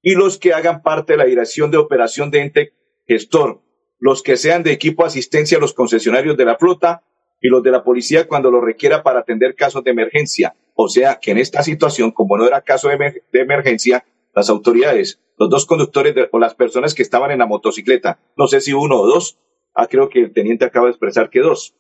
y 0.01 0.15
los 0.15 0.39
que 0.39 0.55
hagan 0.55 0.83
parte 0.83 1.13
de 1.13 1.19
la 1.19 1.27
dirección 1.27 1.71
de 1.71 1.77
operación 1.77 2.31
de 2.31 2.41
ente 2.41 2.73
gestor, 3.07 3.61
los 3.99 4.23
que 4.23 4.39
sean 4.39 4.63
de 4.63 4.73
equipo 4.73 5.05
asistencia 5.05 5.59
a 5.59 5.61
los 5.61 5.75
concesionarios 5.75 6.35
de 6.39 6.47
la 6.47 6.57
flota 6.57 7.03
y 7.43 7.49
los 7.49 7.63
de 7.63 7.73
la 7.73 7.85
policía 7.85 8.27
cuando 8.27 8.51
lo 8.51 8.63
requiera 8.63 9.03
para 9.03 9.21
atender 9.21 9.55
casos 9.55 9.85
de 9.85 9.91
emergencia. 9.91 10.57
O 10.75 10.89
sea 10.89 11.19
que 11.21 11.33
en 11.33 11.39
esta 11.39 11.63
situación, 11.63 12.11
como 12.11 12.39
no 12.39 12.47
era 12.47 12.63
caso 12.63 12.89
de, 12.89 13.23
emergencia, 13.35 14.07
las 14.35 14.49
autoridades, 14.49 15.21
los 15.37 15.51
dos 15.51 15.67
conductores 15.67 16.15
o 16.33 16.39
las 16.39 16.55
personas 16.55 16.95
que 16.95 17.03
estaban 17.03 17.33
en 17.33 17.41
la 17.41 17.47
motocicleta, 17.47 18.19
no 18.35 18.47
sé 18.47 18.63
si 18.63 18.73
uno 18.73 18.99
o 18.99 19.07
dos, 19.07 19.39
ah, 19.75 19.89
creo 19.89 20.09
que 20.09 20.21
el 20.21 20.33
teniente 20.33 20.65
acaba 20.65 20.87
de 20.87 20.93
expresar 20.93 21.29
que 21.29 21.41
dos, 21.41 21.75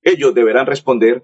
ellos 0.00 0.34
deberán 0.34 0.64
responder 0.64 1.22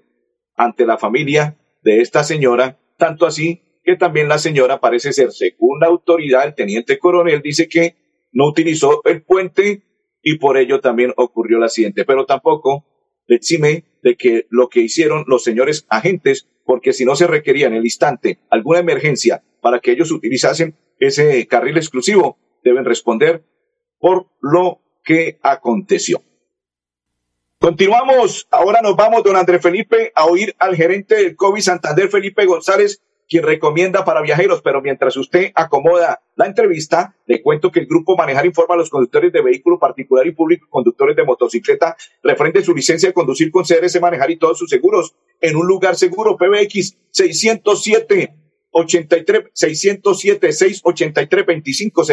ante 0.55 0.85
la 0.85 0.99
familia 0.99 1.57
de 1.83 2.01
esta 2.01 2.23
señora, 2.23 2.79
tanto 2.97 3.25
así 3.25 3.61
que 3.83 3.95
también 3.97 4.29
la 4.29 4.37
señora 4.37 4.79
parece 4.79 5.11
ser, 5.11 5.31
según 5.31 5.79
la 5.79 5.87
autoridad, 5.87 6.45
el 6.45 6.55
teniente 6.55 6.97
coronel 6.97 7.41
dice 7.41 7.67
que 7.67 7.95
no 8.31 8.47
utilizó 8.47 9.01
el 9.05 9.23
puente 9.23 9.83
y 10.21 10.37
por 10.37 10.57
ello 10.57 10.79
también 10.79 11.13
ocurrió 11.17 11.57
el 11.57 11.63
accidente, 11.63 12.05
pero 12.05 12.25
tampoco 12.25 12.85
le 13.27 13.35
exime 13.35 13.83
de 14.01 14.15
que 14.15 14.47
lo 14.49 14.69
que 14.69 14.81
hicieron 14.81 15.25
los 15.27 15.43
señores 15.43 15.85
agentes 15.89 16.49
porque 16.65 16.93
si 16.93 17.05
no 17.05 17.15
se 17.15 17.27
requería 17.27 17.67
en 17.67 17.73
el 17.73 17.83
instante 17.83 18.39
alguna 18.49 18.79
emergencia 18.79 19.43
para 19.61 19.79
que 19.79 19.91
ellos 19.91 20.11
utilizasen 20.11 20.75
ese 20.99 21.45
carril 21.47 21.77
exclusivo, 21.77 22.37
deben 22.63 22.85
responder 22.85 23.43
por 23.99 24.27
lo 24.41 24.81
que 25.03 25.39
aconteció. 25.41 26.21
Continuamos, 27.63 28.45
ahora 28.51 28.81
nos 28.81 28.97
vamos, 28.97 29.23
don 29.23 29.37
André 29.37 29.57
Felipe, 29.57 30.11
a 30.15 30.25
oír 30.25 30.53
al 30.59 30.75
gerente 30.75 31.15
del 31.15 31.37
COVID 31.37 31.61
Santander, 31.61 32.09
Felipe 32.09 32.45
González, 32.45 33.01
quien 33.29 33.45
recomienda 33.45 34.03
para 34.03 34.21
viajeros, 34.21 34.61
pero 34.61 34.81
mientras 34.81 35.15
usted 35.15 35.53
acomoda 35.55 36.21
la 36.35 36.45
entrevista, 36.45 37.15
le 37.25 37.41
cuento 37.41 37.71
que 37.71 37.79
el 37.79 37.87
grupo 37.87 38.17
Manejar 38.17 38.45
informa 38.45 38.75
a 38.75 38.79
los 38.79 38.89
conductores 38.89 39.31
de 39.31 39.41
vehículo 39.41 39.79
particular 39.79 40.27
y 40.27 40.33
público, 40.33 40.67
conductores 40.69 41.15
de 41.15 41.23
motocicleta, 41.23 41.95
referente 42.21 42.61
su 42.63 42.75
licencia 42.75 43.07
de 43.07 43.13
conducir 43.13 43.49
con 43.49 43.63
CRS 43.63 44.01
Manejar 44.01 44.29
y 44.29 44.37
todos 44.37 44.59
sus 44.59 44.69
seguros 44.69 45.15
en 45.39 45.55
un 45.55 45.65
lugar 45.65 45.95
seguro. 45.95 46.35
PBX 46.35 46.97
607 47.11 48.35
83 48.71 49.51
607 49.53 50.51
683 50.51 51.45
2500 51.45 52.07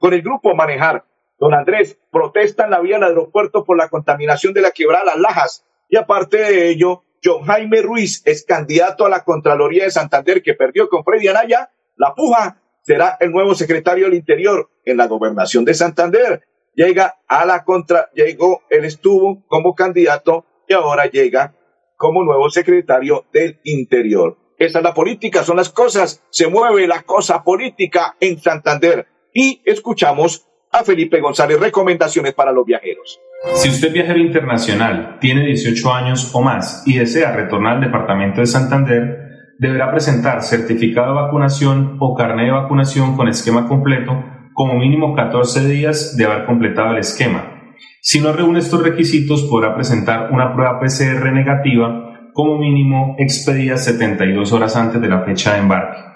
con 0.00 0.14
el 0.14 0.22
grupo 0.22 0.52
Manejar. 0.56 1.04
Don 1.40 1.54
Andrés, 1.54 1.98
protesta 2.12 2.64
en 2.64 2.70
la 2.70 2.80
vía 2.80 2.96
del 2.96 3.04
aeropuerto 3.04 3.64
por 3.64 3.78
la 3.78 3.88
contaminación 3.88 4.52
de 4.52 4.60
la 4.60 4.72
quebrada 4.72 5.06
Las 5.06 5.16
Lajas 5.16 5.64
y 5.88 5.96
aparte 5.96 6.36
de 6.36 6.68
ello, 6.68 7.02
John 7.24 7.44
Jaime 7.44 7.80
Ruiz 7.80 8.22
es 8.26 8.44
candidato 8.44 9.06
a 9.06 9.08
la 9.08 9.24
Contraloría 9.24 9.84
de 9.84 9.90
Santander 9.90 10.42
que 10.42 10.54
perdió 10.54 10.88
con 10.88 11.02
Freddy 11.02 11.28
Anaya. 11.28 11.70
La 11.96 12.14
puja 12.14 12.62
será 12.82 13.16
el 13.20 13.32
nuevo 13.32 13.54
secretario 13.54 14.04
del 14.04 14.14
Interior 14.14 14.70
en 14.84 14.98
la 14.98 15.06
gobernación 15.06 15.64
de 15.64 15.74
Santander. 15.74 16.42
Llega 16.74 17.16
a 17.26 17.46
la 17.46 17.64
contra, 17.64 18.10
llegó, 18.14 18.62
él 18.68 18.84
estuvo 18.84 19.42
como 19.48 19.74
candidato 19.74 20.44
y 20.68 20.74
ahora 20.74 21.06
llega 21.06 21.54
como 21.96 22.22
nuevo 22.22 22.50
secretario 22.50 23.26
del 23.32 23.60
Interior. 23.64 24.36
Esa 24.58 24.78
es 24.78 24.84
la 24.84 24.92
política, 24.92 25.42
son 25.42 25.56
las 25.56 25.70
cosas, 25.70 26.22
se 26.28 26.48
mueve 26.48 26.86
la 26.86 27.02
cosa 27.02 27.42
política 27.42 28.16
en 28.20 28.38
Santander. 28.38 29.06
Y 29.32 29.62
escuchamos 29.64 30.49
a 30.72 30.84
Felipe 30.84 31.20
González, 31.20 31.58
recomendaciones 31.58 32.32
para 32.34 32.52
los 32.52 32.64
viajeros. 32.64 33.20
Si 33.54 33.68
usted 33.68 33.92
viajero 33.92 34.18
internacional, 34.18 35.18
tiene 35.20 35.46
18 35.46 35.92
años 35.92 36.30
o 36.34 36.42
más 36.42 36.84
y 36.86 36.98
desea 36.98 37.32
retornar 37.32 37.76
al 37.76 37.80
departamento 37.80 38.40
de 38.40 38.46
Santander, 38.46 39.18
deberá 39.58 39.90
presentar 39.90 40.42
certificado 40.42 41.08
de 41.08 41.22
vacunación 41.22 41.96
o 42.00 42.14
carnet 42.14 42.46
de 42.46 42.52
vacunación 42.52 43.16
con 43.16 43.28
esquema 43.28 43.66
completo 43.66 44.24
como 44.52 44.74
mínimo 44.74 45.14
14 45.14 45.68
días 45.68 46.16
de 46.16 46.24
haber 46.24 46.46
completado 46.46 46.92
el 46.92 46.98
esquema. 46.98 47.74
Si 48.02 48.20
no 48.20 48.32
reúne 48.32 48.58
estos 48.58 48.82
requisitos, 48.82 49.44
podrá 49.44 49.74
presentar 49.74 50.30
una 50.32 50.54
prueba 50.54 50.80
PCR 50.80 51.32
negativa 51.32 52.30
como 52.32 52.58
mínimo 52.58 53.16
expedida 53.18 53.76
72 53.76 54.52
horas 54.52 54.76
antes 54.76 55.00
de 55.00 55.08
la 55.08 55.22
fecha 55.24 55.54
de 55.54 55.60
embarque. 55.60 56.09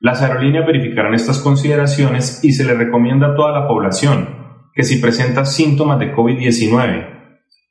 Las 0.00 0.22
aerolíneas 0.22 0.66
verificarán 0.66 1.14
estas 1.14 1.38
consideraciones 1.38 2.44
y 2.44 2.52
se 2.52 2.64
le 2.64 2.74
recomienda 2.74 3.28
a 3.28 3.34
toda 3.34 3.52
la 3.52 3.66
población 3.66 4.36
que 4.74 4.82
si 4.82 5.00
presenta 5.00 5.46
síntomas 5.46 5.98
de 5.98 6.14
COVID-19, 6.14 7.16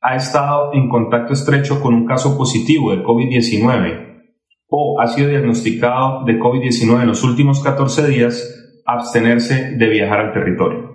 ha 0.02 0.16
estado 0.16 0.74
en 0.74 0.90
contacto 0.90 1.34
estrecho 1.34 1.80
con 1.80 1.94
un 1.94 2.08
caso 2.08 2.36
positivo 2.36 2.92
de 2.92 3.04
COVID-19 3.04 4.24
o 4.68 5.00
ha 5.00 5.08
sido 5.08 5.30
diagnosticado 5.30 6.26
de 6.26 6.40
COVID-19 6.40 7.02
en 7.02 7.08
los 7.08 7.24
últimos 7.24 7.62
14 7.62 8.08
días, 8.08 8.82
abstenerse 8.86 9.76
de 9.78 9.88
viajar 9.88 10.20
al 10.20 10.34
territorio. 10.34 10.95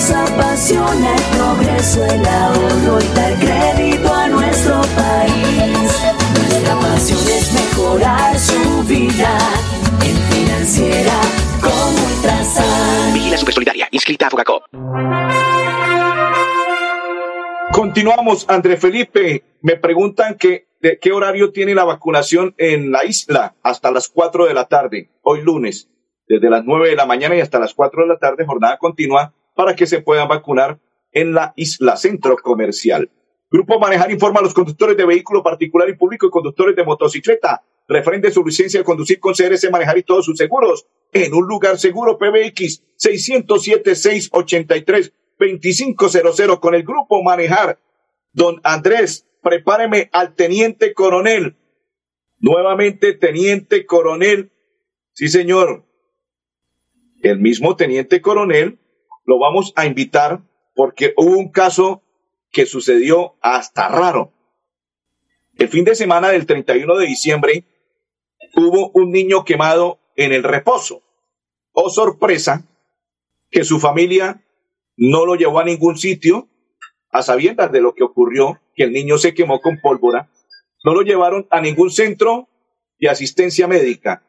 Nos 0.00 0.12
apasiona 0.12 1.14
el 1.14 1.22
progreso, 1.36 2.02
el 2.02 2.26
ahorro 2.26 2.98
y 3.02 3.14
dar 3.14 3.34
crédito 3.34 4.14
a 4.14 4.28
nuestro 4.28 4.80
país. 4.96 6.12
Nuestra 6.32 6.74
pasión 6.76 7.18
es 7.28 7.52
mejorar 7.52 8.38
su 8.38 8.82
vida 8.84 9.38
en 10.02 10.16
financiera 10.32 11.12
como 11.60 12.06
Ultrasan. 12.06 13.12
Vigila 13.12 13.36
Supersolidaria, 13.36 13.88
inscrita 13.90 14.28
a 14.28 14.30
Fogacop. 14.30 14.62
Continuamos, 17.70 18.48
André 18.48 18.78
Felipe. 18.78 19.44
Me 19.60 19.76
preguntan 19.76 20.36
que 20.36 20.68
de 20.80 20.98
qué 20.98 21.12
horario 21.12 21.52
tiene 21.52 21.74
la 21.74 21.84
vacunación 21.84 22.54
en 22.56 22.90
la 22.90 23.04
isla 23.04 23.54
hasta 23.62 23.90
las 23.90 24.08
4 24.08 24.46
de 24.46 24.54
la 24.54 24.64
tarde, 24.64 25.10
hoy 25.20 25.42
lunes, 25.42 25.90
desde 26.26 26.48
las 26.48 26.64
9 26.64 26.88
de 26.88 26.96
la 26.96 27.04
mañana 27.04 27.36
y 27.36 27.40
hasta 27.40 27.58
las 27.58 27.74
4 27.74 28.04
de 28.04 28.08
la 28.08 28.16
tarde, 28.18 28.46
jornada 28.46 28.78
continua 28.78 29.34
para 29.60 29.76
que 29.76 29.86
se 29.86 30.00
puedan 30.00 30.26
vacunar 30.26 30.80
en 31.12 31.34
la 31.34 31.52
isla 31.54 31.98
centro 31.98 32.34
comercial. 32.38 33.10
Grupo 33.50 33.78
Manejar 33.78 34.10
informa 34.10 34.40
a 34.40 34.42
los 34.42 34.54
conductores 34.54 34.96
de 34.96 35.04
vehículo 35.04 35.42
particular 35.42 35.86
y 35.90 35.96
público 35.96 36.26
y 36.26 36.30
conductores 36.30 36.74
de 36.74 36.82
motocicleta. 36.82 37.62
Refrende 37.86 38.30
su 38.30 38.42
licencia 38.42 38.80
de 38.80 38.84
conducir 38.84 39.20
con 39.20 39.34
CRS 39.34 39.70
Manejar 39.70 39.98
y 39.98 40.02
todos 40.02 40.24
sus 40.24 40.38
seguros 40.38 40.86
en 41.12 41.34
un 41.34 41.46
lugar 41.46 41.78
seguro 41.78 42.16
PBX 42.16 42.82
607-683-2500 45.38 46.58
con 46.58 46.74
el 46.74 46.82
Grupo 46.82 47.22
Manejar. 47.22 47.78
Don 48.32 48.62
Andrés, 48.64 49.26
prepáreme 49.42 50.08
al 50.10 50.34
teniente 50.36 50.94
coronel. 50.94 51.58
Nuevamente, 52.38 53.12
teniente 53.12 53.84
coronel. 53.84 54.52
Sí, 55.12 55.28
señor. 55.28 55.84
El 57.20 57.40
mismo 57.40 57.76
teniente 57.76 58.22
coronel 58.22 58.79
lo 59.30 59.38
vamos 59.38 59.72
a 59.76 59.86
invitar 59.86 60.42
porque 60.74 61.14
hubo 61.16 61.38
un 61.38 61.52
caso 61.52 62.02
que 62.50 62.66
sucedió 62.66 63.36
hasta 63.40 63.88
raro. 63.88 64.32
El 65.56 65.68
fin 65.68 65.84
de 65.84 65.94
semana 65.94 66.30
del 66.30 66.46
31 66.46 66.96
de 66.96 67.06
diciembre 67.06 67.64
hubo 68.56 68.90
un 68.92 69.12
niño 69.12 69.44
quemado 69.44 70.00
en 70.16 70.32
el 70.32 70.42
reposo. 70.42 71.04
Oh 71.70 71.90
sorpresa, 71.90 72.66
que 73.52 73.62
su 73.62 73.78
familia 73.78 74.44
no 74.96 75.24
lo 75.24 75.36
llevó 75.36 75.60
a 75.60 75.64
ningún 75.64 75.96
sitio 75.96 76.48
a 77.12 77.22
sabiendas 77.22 77.70
de 77.70 77.82
lo 77.82 77.94
que 77.94 78.02
ocurrió, 78.02 78.60
que 78.74 78.82
el 78.82 78.92
niño 78.92 79.16
se 79.16 79.32
quemó 79.32 79.60
con 79.60 79.80
pólvora. 79.80 80.28
No 80.82 80.92
lo 80.92 81.02
llevaron 81.02 81.46
a 81.50 81.60
ningún 81.60 81.92
centro 81.92 82.48
de 82.98 83.08
asistencia 83.08 83.68
médica. 83.68 84.24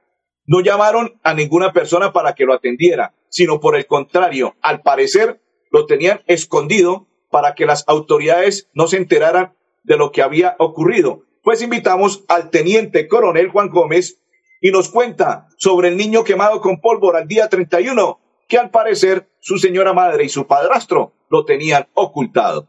No 0.46 0.62
llamaron 0.62 1.20
a 1.24 1.34
ninguna 1.34 1.74
persona 1.74 2.14
para 2.14 2.36
que 2.36 2.46
lo 2.46 2.54
atendiera, 2.54 3.16
sino 3.32 3.60
por 3.60 3.76
el 3.76 3.88
contrario, 3.88 4.56
al 4.62 4.82
parecer 4.82 5.42
lo 5.72 5.86
tenían 5.88 6.22
escondido 6.28 7.08
para 7.32 7.56
que 7.56 7.66
las 7.66 7.86
autoridades 7.88 8.70
no 8.74 8.88
se 8.88 8.98
enteraran 8.98 9.56
de 9.84 9.98
lo 9.98 10.12
que 10.12 10.22
había 10.22 10.56
ocurrido. 10.60 11.24
Pues 11.42 11.62
invitamos 11.62 12.24
al 12.28 12.52
teniente 12.52 13.08
coronel 13.08 13.50
Juan 13.50 13.70
Gómez 13.70 14.20
y 14.60 14.72
nos 14.72 14.90
cuenta 14.90 15.48
sobre 15.58 15.88
el 15.88 15.98
niño 15.98 16.24
quemado 16.24 16.62
con 16.62 16.82
pólvora 16.82 17.22
el 17.22 17.28
día 17.28 17.48
31, 17.48 18.20
que 18.48 18.58
al 18.60 18.70
parecer 18.70 19.30
su 19.40 19.58
señora 19.58 19.94
madre 19.94 20.26
y 20.26 20.30
su 20.30 20.46
padrastro 20.46 21.14
lo 21.30 21.46
tenían 21.46 21.88
ocultado. 21.94 22.68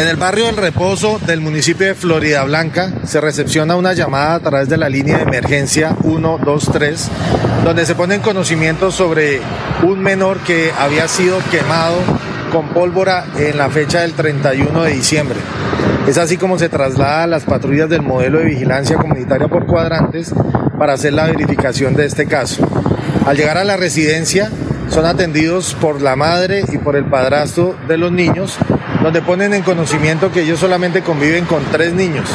En 0.00 0.08
el 0.08 0.16
barrio 0.16 0.46
del 0.46 0.56
Reposo 0.56 1.20
del 1.26 1.42
municipio 1.42 1.86
de 1.86 1.94
Florida 1.94 2.42
Blanca 2.44 2.90
se 3.04 3.20
recepciona 3.20 3.76
una 3.76 3.92
llamada 3.92 4.36
a 4.36 4.40
través 4.40 4.66
de 4.70 4.78
la 4.78 4.88
línea 4.88 5.18
de 5.18 5.24
emergencia 5.24 5.94
123, 6.00 7.10
donde 7.64 7.84
se 7.84 7.94
pone 7.94 8.14
en 8.14 8.22
conocimiento 8.22 8.92
sobre 8.92 9.42
un 9.82 10.00
menor 10.00 10.38
que 10.38 10.72
había 10.78 11.06
sido 11.06 11.38
quemado 11.50 11.96
con 12.50 12.70
pólvora 12.70 13.26
en 13.36 13.58
la 13.58 13.68
fecha 13.68 14.00
del 14.00 14.14
31 14.14 14.84
de 14.84 14.90
diciembre. 14.90 15.38
Es 16.08 16.16
así 16.16 16.38
como 16.38 16.58
se 16.58 16.70
traslada 16.70 17.24
a 17.24 17.26
las 17.26 17.44
patrullas 17.44 17.90
del 17.90 18.00
modelo 18.00 18.38
de 18.38 18.46
vigilancia 18.46 18.96
comunitaria 18.96 19.48
por 19.48 19.66
cuadrantes 19.66 20.32
para 20.78 20.94
hacer 20.94 21.12
la 21.12 21.26
verificación 21.26 21.94
de 21.94 22.06
este 22.06 22.24
caso. 22.24 22.66
Al 23.26 23.36
llegar 23.36 23.58
a 23.58 23.64
la 23.64 23.76
residencia, 23.76 24.50
son 24.88 25.04
atendidos 25.04 25.74
por 25.74 26.00
la 26.00 26.16
madre 26.16 26.64
y 26.72 26.78
por 26.78 26.96
el 26.96 27.04
padrastro 27.04 27.76
de 27.86 27.96
los 27.98 28.10
niños, 28.10 28.58
donde 29.02 29.22
ponen 29.22 29.54
en 29.54 29.62
conocimiento 29.62 30.30
que 30.30 30.42
ellos 30.42 30.60
solamente 30.60 31.02
conviven 31.02 31.44
con 31.44 31.62
tres 31.72 31.92
niños, 31.94 32.28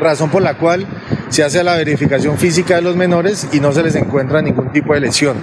razón 0.00 0.30
por 0.30 0.42
la 0.42 0.54
cual 0.54 0.86
se 1.28 1.44
hace 1.44 1.62
la 1.62 1.76
verificación 1.76 2.38
física 2.38 2.76
de 2.76 2.82
los 2.82 2.96
menores 2.96 3.48
y 3.52 3.60
no 3.60 3.72
se 3.72 3.82
les 3.82 3.94
encuentra 3.94 4.42
ningún 4.42 4.72
tipo 4.72 4.94
de 4.94 5.00
lesión. 5.00 5.36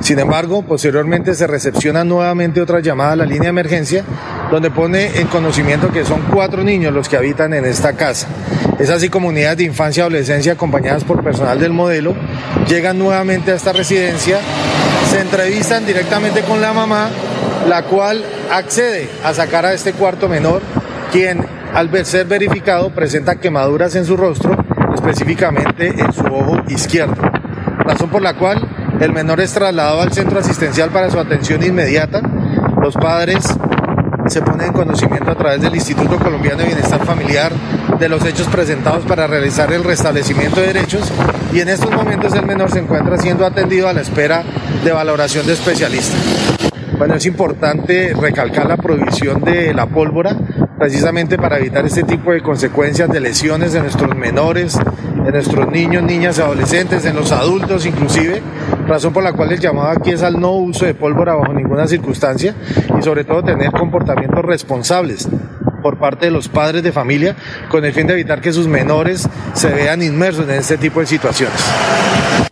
Sin 0.00 0.18
embargo, 0.18 0.62
posteriormente 0.62 1.34
se 1.34 1.46
recepciona 1.46 2.04
nuevamente 2.04 2.62
otra 2.62 2.80
llamada 2.80 3.12
a 3.12 3.16
la 3.16 3.26
línea 3.26 3.44
de 3.44 3.48
emergencia, 3.48 4.04
donde 4.50 4.70
pone 4.70 5.20
en 5.20 5.26
conocimiento 5.26 5.92
que 5.92 6.06
son 6.06 6.22
cuatro 6.32 6.64
niños 6.64 6.94
los 6.94 7.08
que 7.08 7.18
habitan 7.18 7.52
en 7.52 7.66
esta 7.66 7.92
casa. 7.92 8.26
Es 8.78 8.88
así 8.88 9.10
como 9.10 9.28
unidades 9.28 9.58
de 9.58 9.64
infancia 9.64 10.00
y 10.00 10.02
adolescencia 10.02 10.52
acompañadas 10.52 11.04
por 11.04 11.22
personal 11.22 11.60
del 11.60 11.72
modelo 11.72 12.14
llegan 12.66 12.98
nuevamente 12.98 13.52
a 13.52 13.56
esta 13.56 13.72
residencia 13.72 14.38
se 15.10 15.20
entrevistan 15.20 15.84
directamente 15.84 16.42
con 16.42 16.60
la 16.60 16.72
mamá, 16.72 17.10
la 17.68 17.82
cual 17.82 18.22
accede 18.50 19.08
a 19.24 19.34
sacar 19.34 19.66
a 19.66 19.72
este 19.72 19.92
cuarto 19.92 20.28
menor, 20.28 20.62
quien 21.12 21.44
al 21.74 22.04
ser 22.04 22.26
verificado 22.26 22.90
presenta 22.90 23.36
quemaduras 23.36 23.94
en 23.94 24.04
su 24.04 24.16
rostro, 24.16 24.56
específicamente 24.94 25.88
en 25.88 26.12
su 26.12 26.24
ojo 26.26 26.60
izquierdo, 26.68 27.22
razón 27.78 28.10
por 28.10 28.22
la 28.22 28.34
cual 28.34 28.66
el 29.00 29.12
menor 29.12 29.40
es 29.40 29.52
trasladado 29.52 30.02
al 30.02 30.12
centro 30.12 30.40
asistencial 30.40 30.90
para 30.90 31.10
su 31.10 31.18
atención 31.18 31.62
inmediata. 31.62 32.20
Los 32.82 32.94
padres 32.94 33.38
se 34.26 34.42
ponen 34.42 34.68
en 34.68 34.72
conocimiento 34.72 35.30
a 35.30 35.34
través 35.34 35.60
del 35.60 35.74
Instituto 35.74 36.18
Colombiano 36.18 36.58
de 36.58 36.66
Bienestar 36.66 37.04
Familiar 37.04 37.52
de 37.98 38.08
los 38.08 38.24
hechos 38.24 38.46
presentados 38.48 39.04
para 39.04 39.26
realizar 39.26 39.72
el 39.72 39.84
restablecimiento 39.84 40.60
de 40.60 40.68
derechos 40.68 41.10
y 41.52 41.60
en 41.60 41.68
estos 41.68 41.90
momentos 41.90 42.34
el 42.34 42.46
menor 42.46 42.70
se 42.70 42.80
encuentra 42.80 43.16
siendo 43.18 43.46
atendido 43.46 43.88
a 43.88 43.92
la 43.92 44.02
espera 44.02 44.44
de 44.84 44.92
valoración 44.92 45.46
de 45.46 45.54
especialistas. 45.54 46.59
Bueno, 47.00 47.14
es 47.14 47.24
importante 47.24 48.12
recalcar 48.12 48.66
la 48.66 48.76
prohibición 48.76 49.40
de 49.40 49.72
la 49.72 49.86
pólvora 49.86 50.36
precisamente 50.78 51.38
para 51.38 51.56
evitar 51.56 51.86
este 51.86 52.02
tipo 52.02 52.30
de 52.30 52.42
consecuencias 52.42 53.08
de 53.08 53.20
lesiones 53.20 53.74
en 53.74 53.84
nuestros 53.84 54.14
menores, 54.14 54.78
en 55.16 55.32
nuestros 55.32 55.70
niños, 55.72 56.02
niñas, 56.02 56.38
adolescentes, 56.38 57.06
en 57.06 57.16
los 57.16 57.32
adultos 57.32 57.86
inclusive, 57.86 58.42
razón 58.86 59.14
por 59.14 59.24
la 59.24 59.32
cual 59.32 59.50
el 59.50 59.60
llamado 59.60 59.88
aquí 59.88 60.10
es 60.10 60.22
al 60.22 60.38
no 60.38 60.52
uso 60.52 60.84
de 60.84 60.92
pólvora 60.92 61.36
bajo 61.36 61.54
ninguna 61.54 61.86
circunstancia 61.86 62.54
y 62.98 63.02
sobre 63.02 63.24
todo 63.24 63.42
tener 63.42 63.72
comportamientos 63.72 64.44
responsables 64.44 65.26
por 65.82 65.98
parte 65.98 66.26
de 66.26 66.32
los 66.32 66.48
padres 66.48 66.82
de 66.82 66.92
familia 66.92 67.34
con 67.70 67.82
el 67.86 67.94
fin 67.94 68.08
de 68.08 68.12
evitar 68.12 68.42
que 68.42 68.52
sus 68.52 68.66
menores 68.66 69.26
se 69.54 69.70
vean 69.70 70.02
inmersos 70.02 70.46
en 70.50 70.56
este 70.56 70.76
tipo 70.76 71.00
de 71.00 71.06
situaciones. 71.06 72.49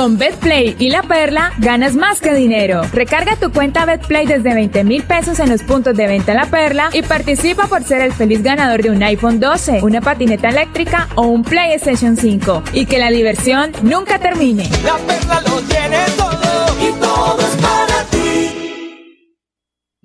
Con 0.00 0.16
BetPlay 0.16 0.76
y 0.78 0.88
La 0.88 1.02
Perla 1.02 1.52
ganas 1.58 1.94
más 1.94 2.22
que 2.22 2.32
dinero. 2.32 2.80
Recarga 2.90 3.36
tu 3.36 3.52
cuenta 3.52 3.84
BetPlay 3.84 4.24
desde 4.24 4.54
20 4.54 4.82
mil 4.82 5.02
pesos 5.02 5.38
en 5.40 5.50
los 5.50 5.62
puntos 5.62 5.94
de 5.94 6.06
venta 6.06 6.32
La 6.32 6.46
Perla 6.46 6.88
y 6.94 7.02
participa 7.02 7.66
por 7.66 7.84
ser 7.84 8.00
el 8.00 8.14
feliz 8.14 8.42
ganador 8.42 8.82
de 8.82 8.88
un 8.88 9.02
iPhone 9.02 9.38
12, 9.38 9.82
una 9.82 10.00
patineta 10.00 10.48
eléctrica 10.48 11.10
o 11.16 11.26
un 11.26 11.42
PlayStation 11.42 12.16
5. 12.16 12.62
Y 12.72 12.86
que 12.86 12.98
la 12.98 13.10
diversión 13.10 13.72
nunca 13.82 14.18
termine. 14.18 14.70
La 14.84 14.96
Perla 15.06 15.42
lo 15.42 15.60
tiene 15.64 15.98
todo 16.16 16.76
y 16.80 16.92
todo 16.98 17.38
es 17.38 17.56
para 17.60 18.04
ti. 18.04 19.16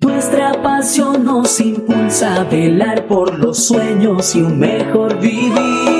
Nuestra 0.00 0.62
pasión 0.62 1.24
nos 1.24 1.58
impulsa 1.58 2.42
a 2.42 2.44
velar 2.44 3.06
por 3.06 3.38
los 3.38 3.66
sueños 3.66 4.36
y 4.36 4.42
un 4.42 4.58
mejor 4.58 5.18
vivir. 5.18 5.95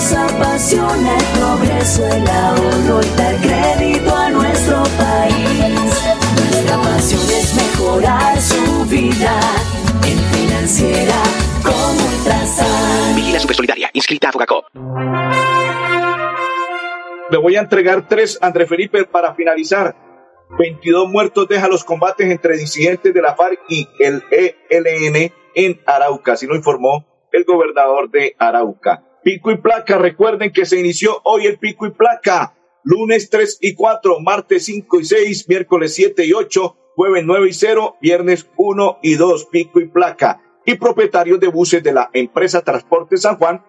Nos 0.00 0.12
apasiona 0.14 1.14
el 1.14 1.24
progreso, 1.38 2.06
el 2.06 2.26
ahorro 2.26 3.00
y 3.02 3.18
dar 3.18 3.36
crédito 3.36 4.16
a 4.16 4.30
nuestro 4.30 4.82
país. 4.96 5.92
Nuestra 6.36 6.76
pasión 6.78 7.20
es 7.20 7.54
mejorar 7.54 8.40
su 8.40 8.86
vida 8.86 9.40
en 10.06 10.18
financiera 10.18 11.22
como 11.62 12.02
Ultrasan. 12.16 13.14
Vigila 13.14 13.40
Supersolidaria, 13.40 13.90
inscrita 13.92 14.30
a 14.30 14.32
Fogacop. 14.32 14.64
Le 17.30 17.36
voy 17.36 17.56
a 17.56 17.60
entregar 17.60 18.08
tres, 18.08 18.38
André 18.40 18.66
Felipe, 18.66 19.04
para 19.04 19.34
finalizar. 19.34 19.94
22 20.58 21.10
muertos 21.10 21.46
deja 21.46 21.68
los 21.68 21.84
combates 21.84 22.30
entre 22.30 22.56
disidentes 22.56 23.12
de 23.12 23.20
la 23.20 23.34
FARC 23.34 23.60
y 23.68 23.86
el 23.98 24.24
ELN 24.30 25.30
en 25.54 25.82
Arauca, 25.84 26.32
así 26.32 26.46
lo 26.46 26.56
informó 26.56 27.04
el 27.32 27.44
gobernador 27.44 28.10
de 28.10 28.34
Arauca. 28.38 29.04
Pico 29.22 29.50
y 29.50 29.58
placa, 29.58 29.98
recuerden 29.98 30.50
que 30.50 30.64
se 30.64 30.80
inició 30.80 31.20
hoy 31.24 31.46
el 31.46 31.58
pico 31.58 31.86
y 31.86 31.90
placa. 31.90 32.54
Lunes 32.82 33.28
3 33.28 33.58
y 33.60 33.74
4, 33.74 34.18
martes 34.20 34.64
5 34.64 35.00
y 35.00 35.04
6, 35.04 35.48
miércoles 35.48 35.94
7 35.94 36.24
y 36.24 36.32
8, 36.32 36.76
jueves 36.96 37.24
9 37.26 37.48
y 37.48 37.52
0, 37.52 37.96
viernes 38.00 38.48
1 38.56 38.98
y 39.02 39.14
2, 39.16 39.44
pico 39.46 39.80
y 39.80 39.88
placa. 39.88 40.40
Y 40.64 40.76
propietarios 40.76 41.38
de 41.38 41.48
buses 41.48 41.82
de 41.82 41.92
la 41.92 42.08
empresa 42.14 42.62
Transporte 42.62 43.18
San 43.18 43.36
Juan 43.36 43.62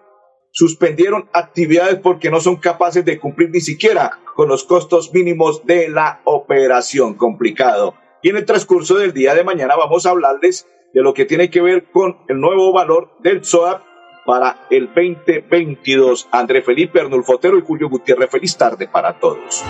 suspendieron 0.52 1.28
actividades 1.34 1.96
porque 1.96 2.30
no 2.30 2.40
son 2.40 2.56
capaces 2.56 3.04
de 3.04 3.18
cumplir 3.18 3.50
ni 3.50 3.60
siquiera 3.60 4.20
con 4.34 4.48
los 4.48 4.64
costos 4.64 5.12
mínimos 5.12 5.66
de 5.66 5.90
la 5.90 6.22
operación. 6.24 7.14
Complicado. 7.14 7.94
Y 8.22 8.30
en 8.30 8.36
el 8.36 8.46
transcurso 8.46 8.94
del 8.94 9.12
día 9.12 9.34
de 9.34 9.44
mañana 9.44 9.76
vamos 9.76 10.06
a 10.06 10.10
hablarles 10.10 10.66
de 10.94 11.02
lo 11.02 11.12
que 11.12 11.26
tiene 11.26 11.50
que 11.50 11.60
ver 11.60 11.90
con 11.90 12.18
el 12.28 12.40
nuevo 12.40 12.72
valor 12.72 13.10
del 13.20 13.44
SOAP 13.44 13.91
para 14.24 14.66
el 14.70 14.86
2022. 14.86 16.28
André 16.30 16.62
Felipe 16.62 17.00
Arnulfo 17.00 17.34
Otero 17.34 17.58
y 17.58 17.62
Julio 17.62 17.88
Gutiérrez, 17.88 18.30
feliz 18.30 18.56
tarde 18.56 18.88
para 18.88 19.18
todos. 19.18 19.64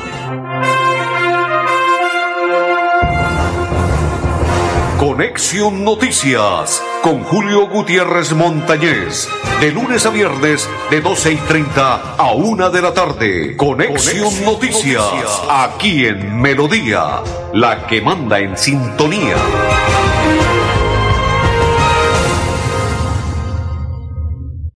Conexión 4.98 5.84
Noticias 5.84 6.80
con 7.02 7.24
Julio 7.24 7.68
Gutiérrez 7.68 8.32
Montañez. 8.34 9.28
De 9.60 9.72
lunes 9.72 10.06
a 10.06 10.10
viernes, 10.10 10.68
de 10.90 11.00
12 11.00 11.32
y 11.32 11.36
30 11.36 12.14
a 12.16 12.32
1 12.32 12.70
de 12.70 12.82
la 12.82 12.94
tarde. 12.94 13.56
Conexión, 13.56 14.24
Conexión 14.24 14.44
Noticias, 14.44 15.02
Noticias, 15.02 15.42
aquí 15.50 16.06
en 16.06 16.40
Melodía, 16.40 17.20
la 17.52 17.86
que 17.86 18.00
manda 18.00 18.38
en 18.38 18.56
sintonía. 18.56 19.36